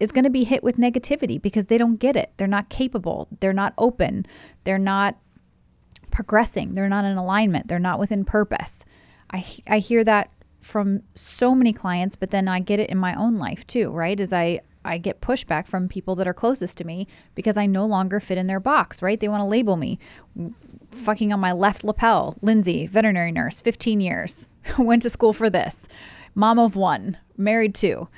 [0.00, 2.32] is going to be hit with negativity because they don't get it.
[2.36, 3.28] They're not capable.
[3.40, 4.26] They're not open.
[4.64, 5.16] They're not
[6.08, 6.72] progressing.
[6.72, 7.68] They're not in alignment.
[7.68, 8.84] They're not within purpose.
[9.30, 10.30] I I hear that
[10.60, 14.18] from so many clients, but then I get it in my own life too, right?
[14.18, 17.84] As I I get pushback from people that are closest to me because I no
[17.84, 19.18] longer fit in their box, right?
[19.18, 19.98] They want to label me
[20.90, 22.36] fucking on my left lapel.
[22.40, 24.48] Lindsay, veterinary nurse, 15 years.
[24.78, 25.88] Went to school for this.
[26.34, 28.08] Mom of one, married two.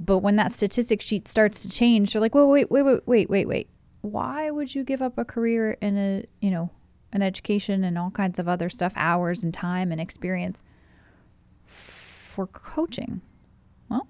[0.00, 3.30] But when that statistic sheet starts to change, they're like, wait, wait, wait, wait, wait,
[3.30, 3.68] wait, wait.
[4.00, 6.70] Why would you give up a career in a, you know,
[7.14, 10.62] an education and all kinds of other stuff, hours and time and experience
[11.64, 13.22] for coaching?
[13.88, 14.06] Well,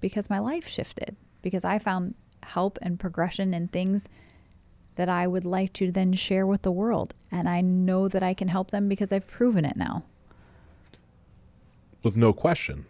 [0.00, 2.14] because my life shifted, because I found
[2.44, 4.08] help and progression in things
[4.94, 7.14] that I would like to then share with the world.
[7.30, 10.04] And I know that I can help them because I've proven it now.
[12.02, 12.86] With no question.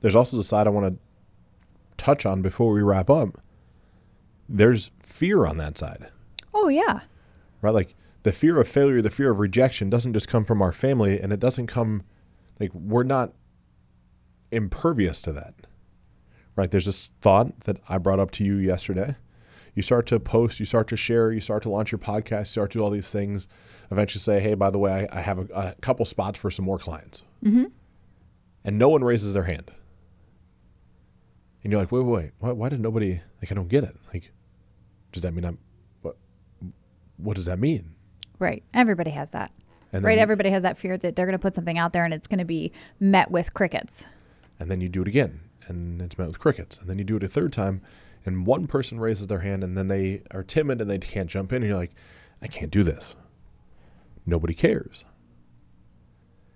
[0.00, 0.98] There's also the side I want to
[1.96, 3.40] touch on before we wrap up.
[4.48, 6.08] There's fear on that side.
[6.52, 7.00] Oh, yeah.
[7.62, 7.74] right?
[7.74, 7.94] Like
[8.24, 11.32] the fear of failure, the fear of rejection doesn't just come from our family and
[11.32, 12.02] it doesn't come
[12.58, 13.32] like we're not
[14.50, 15.54] impervious to that.
[16.56, 16.70] Right?
[16.70, 19.16] There's this thought that I brought up to you yesterday.
[19.74, 22.44] You start to post, you start to share, you start to launch your podcast, you
[22.44, 23.48] start to do all these things.
[23.90, 26.64] Eventually say, hey, by the way, I, I have a, a couple spots for some
[26.64, 27.24] more clients.
[27.44, 27.64] Mm-hmm.
[28.64, 29.70] And no one raises their hand.
[31.62, 32.30] And you're like, wait, wait, wait.
[32.38, 33.96] Why, why did nobody, like, I don't get it.
[34.12, 34.30] Like,
[35.12, 35.58] does that mean I'm,
[36.02, 36.16] what,
[37.16, 37.96] what does that mean?
[38.38, 38.62] Right.
[38.72, 39.52] Everybody has that.
[39.92, 40.14] And right.
[40.16, 42.26] then- Everybody has that fear that they're going to put something out there and it's
[42.26, 44.06] going to be met with crickets.
[44.58, 47.16] and then you do it again and it's met with crickets and then you do
[47.16, 47.80] it a third time
[48.26, 51.52] and one person raises their hand and then they are timid and they can't jump
[51.52, 51.94] in and you're like
[52.42, 53.16] i can't do this
[54.26, 55.04] nobody cares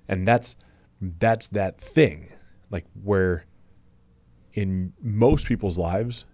[0.09, 0.57] and that's
[1.01, 2.31] that's that thing
[2.70, 3.45] like where
[4.53, 6.24] in most people's lives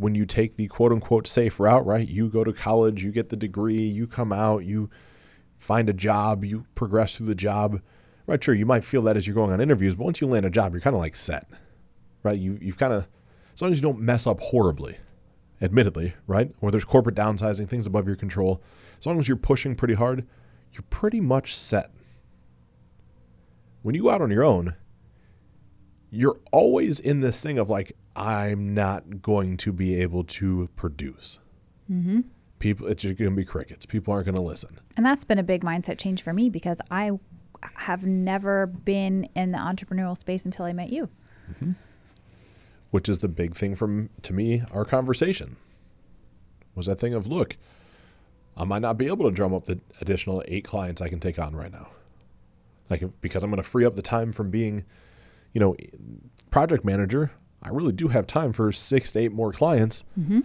[0.00, 3.28] when you take the quote unquote safe route right you go to college you get
[3.28, 4.90] the degree you come out you
[5.60, 7.80] find a job, you progress through the job.
[8.26, 10.46] Right, sure, you might feel that as you're going on interviews, but once you land
[10.46, 11.46] a job, you're kind of like set.
[12.22, 12.38] Right?
[12.38, 13.06] You you've kind of
[13.54, 14.96] as long as you don't mess up horribly,
[15.60, 16.52] admittedly, right?
[16.60, 18.62] Or there's corporate downsizing, things above your control.
[18.98, 20.26] As long as you're pushing pretty hard,
[20.72, 21.90] you're pretty much set.
[23.82, 24.76] When you go out on your own,
[26.10, 31.38] you're always in this thing of like, I'm not going to be able to produce.
[31.90, 32.20] Mm-hmm.
[32.58, 33.86] People, it's going to be crickets.
[33.86, 34.78] People aren't going to listen.
[34.96, 37.12] And that's been a big mindset change for me because I
[37.74, 41.08] have never been in the entrepreneurial space until I met you.
[41.50, 41.72] Mm-hmm.
[42.90, 45.56] Which is the big thing from, to me, our conversation
[46.74, 47.56] was that thing of, look,
[48.56, 51.38] I might not be able to drum up the additional eight clients I can take
[51.38, 51.90] on right now.
[52.90, 54.84] Like, because I'm going to free up the time from being,
[55.52, 55.76] you know,
[56.50, 57.30] project manager.
[57.62, 60.04] I really do have time for six to eight more clients.
[60.18, 60.40] Mm-hmm.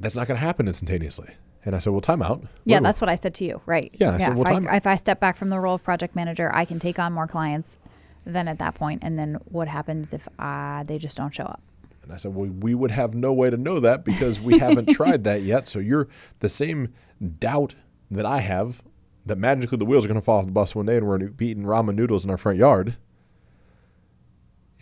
[0.00, 1.34] That's not going to happen instantaneously.
[1.64, 2.44] And I said, well, time out.
[2.64, 3.62] Yeah, that's what I said to you.
[3.64, 3.90] Right.
[3.94, 4.10] Yeah.
[4.10, 4.18] I yeah.
[4.18, 6.64] Said, well, if, I, if I step back from the role of project manager, I
[6.64, 7.78] can take on more clients
[8.26, 11.60] then at that point, and then what happens if uh, they just don't show up?
[12.02, 14.90] And I said, well, we would have no way to know that because we haven't
[14.90, 15.68] tried that yet.
[15.68, 16.08] So you're
[16.40, 16.92] the same
[17.38, 17.74] doubt
[18.10, 18.82] that I have
[19.26, 21.18] that magically the wheels are going to fall off the bus one day and we're
[21.18, 22.96] going to be eating ramen noodles in our front yard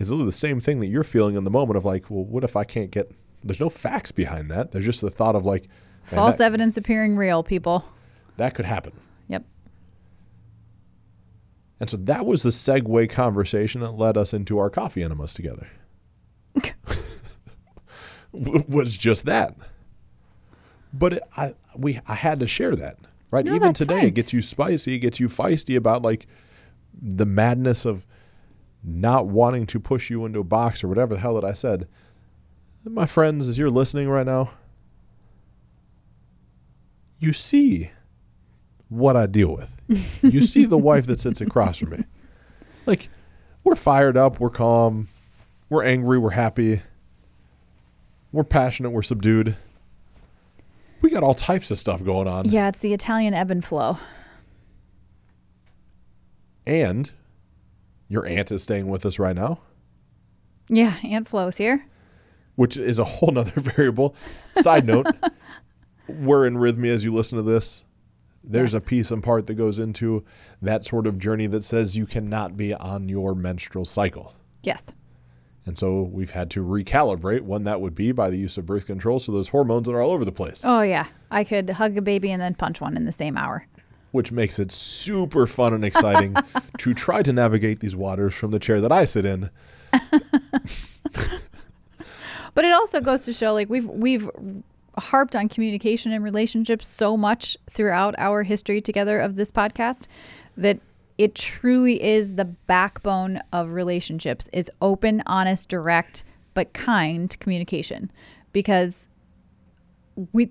[0.03, 2.44] is literally the same thing that you're feeling in the moment of like, well, what
[2.44, 3.11] if I can't get?
[3.44, 4.72] There's no facts behind that.
[4.72, 5.68] There's just the thought of like
[6.05, 7.42] false that, evidence appearing real.
[7.42, 7.84] People
[8.36, 8.92] that could happen.
[9.28, 9.44] Yep.
[11.80, 15.68] And so that was the segue conversation that led us into our coffee enemas together.
[18.32, 19.57] was just that.
[20.92, 22.98] But it, I we I had to share that
[23.30, 23.44] right.
[23.44, 24.07] No, Even today, fine.
[24.07, 26.26] it gets you spicy, it gets you feisty about like
[27.00, 28.07] the madness of
[28.85, 31.89] not wanting to push you into a box or whatever the hell that I said.
[32.85, 34.51] My friends, as you're listening right now,
[37.18, 37.91] you see
[38.89, 39.74] what I deal with.
[40.22, 42.05] you see the wife that sits across from me.
[42.85, 43.09] Like,
[43.62, 45.07] we're fired up, we're calm,
[45.68, 46.80] we're angry, we're happy,
[48.33, 49.57] we're passionate, we're subdued.
[51.01, 52.47] We got all types of stuff going on.
[52.47, 53.99] Yeah, it's the Italian ebb and flow.
[56.66, 57.11] And
[58.12, 59.58] your aunt is staying with us right now.
[60.68, 61.86] Yeah, Aunt Flo's here.
[62.56, 64.14] Which is a whole nother variable.
[64.54, 65.06] Side note,
[66.06, 67.86] we're in Rythmia as you listen to this.
[68.44, 68.82] There's yes.
[68.82, 70.24] a piece and part that goes into
[70.60, 74.34] that sort of journey that says you cannot be on your menstrual cycle.
[74.62, 74.94] Yes.
[75.64, 78.86] And so we've had to recalibrate when that would be by the use of birth
[78.86, 79.20] control.
[79.20, 80.64] So those hormones are all over the place.
[80.66, 81.06] Oh, yeah.
[81.30, 83.66] I could hug a baby and then punch one in the same hour.
[84.12, 86.36] Which makes it super fun and exciting
[86.78, 89.50] to try to navigate these waters from the chair that I sit in.
[92.54, 94.30] but it also goes to show like we've we've
[94.98, 100.06] harped on communication and relationships so much throughout our history together of this podcast
[100.56, 100.78] that
[101.18, 108.10] it truly is the backbone of relationships is open honest direct but kind communication
[108.52, 109.08] because
[110.32, 110.50] we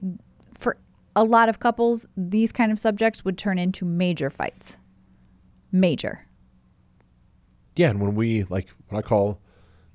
[1.15, 4.77] a lot of couples these kind of subjects would turn into major fights
[5.71, 6.25] major
[7.75, 9.39] yeah and when we like what i call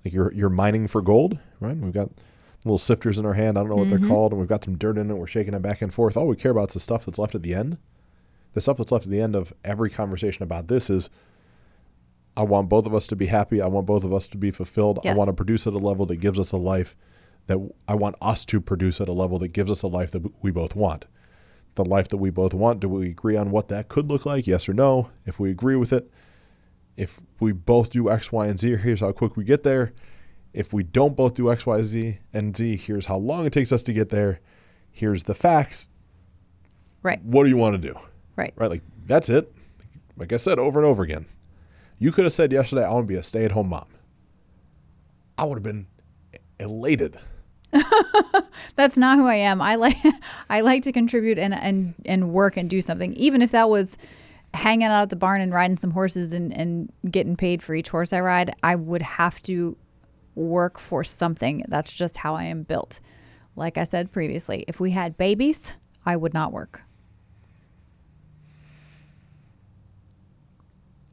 [0.05, 2.11] like you're you're mining for gold right we've got
[2.65, 4.01] little sifters in our hand i don't know what mm-hmm.
[4.01, 6.17] they're called and we've got some dirt in it we're shaking it back and forth
[6.17, 7.79] all we care about is the stuff that's left at the end
[8.55, 11.11] the stuff that's left at the end of every conversation about this is
[12.37, 13.63] I want both of us to be happy.
[13.63, 14.99] I want both of us to be fulfilled.
[15.03, 15.15] Yes.
[15.15, 16.97] I want to produce at a level that gives us a life
[17.47, 20.31] that I want us to produce at a level that gives us a life that
[20.43, 21.07] we both want.
[21.75, 24.47] The life that we both want, do we agree on what that could look like?
[24.47, 25.11] Yes or no?
[25.25, 26.11] If we agree with it,
[26.97, 29.93] if we both do X, Y, and Z, here's how quick we get there.
[30.55, 33.73] If we don't both do X, Y, Z, and Z, here's how long it takes
[33.73, 34.41] us to get there.
[34.91, 35.91] Here's the facts.
[37.03, 37.23] Right.
[37.23, 37.95] What do you want to do?
[38.37, 38.55] Right.
[38.57, 38.71] Right.
[38.71, 39.53] Like that's it.
[40.17, 41.27] Like I said over and over again.
[41.99, 43.87] You could have said yesterday, I want to be a stay at home mom.
[45.39, 45.87] I would have been
[46.59, 47.19] elated.
[48.75, 49.61] That's not who I am.
[49.61, 49.97] I like
[50.51, 53.99] I like to contribute and and and work and do something, even if that was
[54.55, 57.89] hanging out at the barn and riding some horses and and getting paid for each
[57.89, 58.55] horse I ride.
[58.63, 59.77] I would have to
[60.35, 61.65] work for something.
[61.69, 63.01] That's just how I am built.
[63.57, 66.83] Like I said previously, if we had babies, I would not work.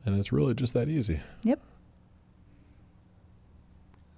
[0.05, 1.21] And it's really just that easy.
[1.43, 1.61] Yep.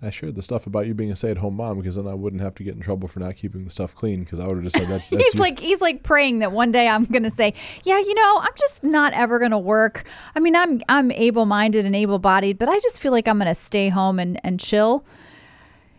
[0.06, 2.56] I shared the stuff about you being a stay-at-home mom because then I wouldn't have
[2.56, 4.78] to get in trouble for not keeping the stuff clean because I would have just
[4.78, 5.10] said that's.
[5.10, 5.40] that's he's you.
[5.40, 7.54] like he's like praying that one day I'm gonna say,
[7.84, 10.04] yeah, you know, I'm just not ever gonna work.
[10.36, 13.90] I mean, I'm I'm able-minded and able-bodied, but I just feel like I'm gonna stay
[13.90, 15.06] home and and chill.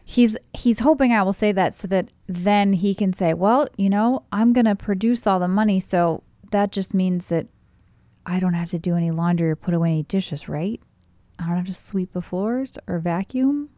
[0.05, 3.91] He's he's hoping I will say that so that then he can say, well, you
[3.91, 7.49] know, I'm gonna produce all the money, so that just means that
[8.25, 10.81] I don't have to do any laundry or put away any dishes, right?
[11.39, 13.71] I don't have to sweep the floors or vacuum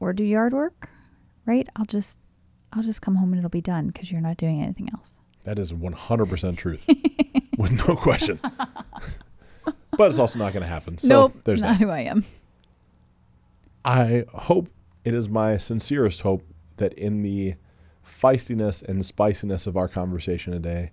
[0.00, 0.90] or do yard work,
[1.44, 1.68] right?
[1.76, 2.18] I'll just
[2.72, 5.20] I'll just come home and it'll be done because you're not doing anything else.
[5.44, 6.84] That is 100% truth,
[7.56, 8.40] with no question.
[9.96, 10.98] but it's also not going to happen.
[10.98, 11.84] So nope, there's not that.
[11.84, 12.24] who I am.
[13.84, 14.68] I hope
[15.04, 16.42] it is my sincerest hope
[16.78, 17.54] that in the
[18.04, 20.90] feistiness and spiciness of our conversation today,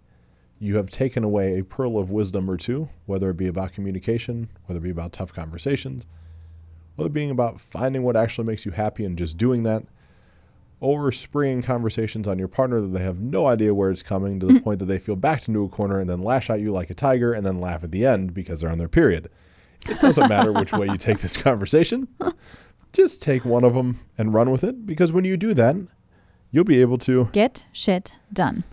[0.60, 4.50] you have taken away a pearl of wisdom or two, whether it be about communication,
[4.66, 6.06] whether it be about tough conversations,
[6.96, 9.84] whether it being about finding what actually makes you happy and just doing that,
[10.80, 14.46] or springing conversations on your partner that they have no idea where it's coming to
[14.46, 14.64] the mm.
[14.64, 16.94] point that they feel backed into a corner and then lash at you like a
[16.94, 19.30] tiger and then laugh at the end because they're on their period.
[19.88, 22.08] It doesn't matter which way you take this conversation.
[22.92, 25.76] Just take one of them and run with it because when you do that,
[26.52, 28.64] you'll be able to Get shit done.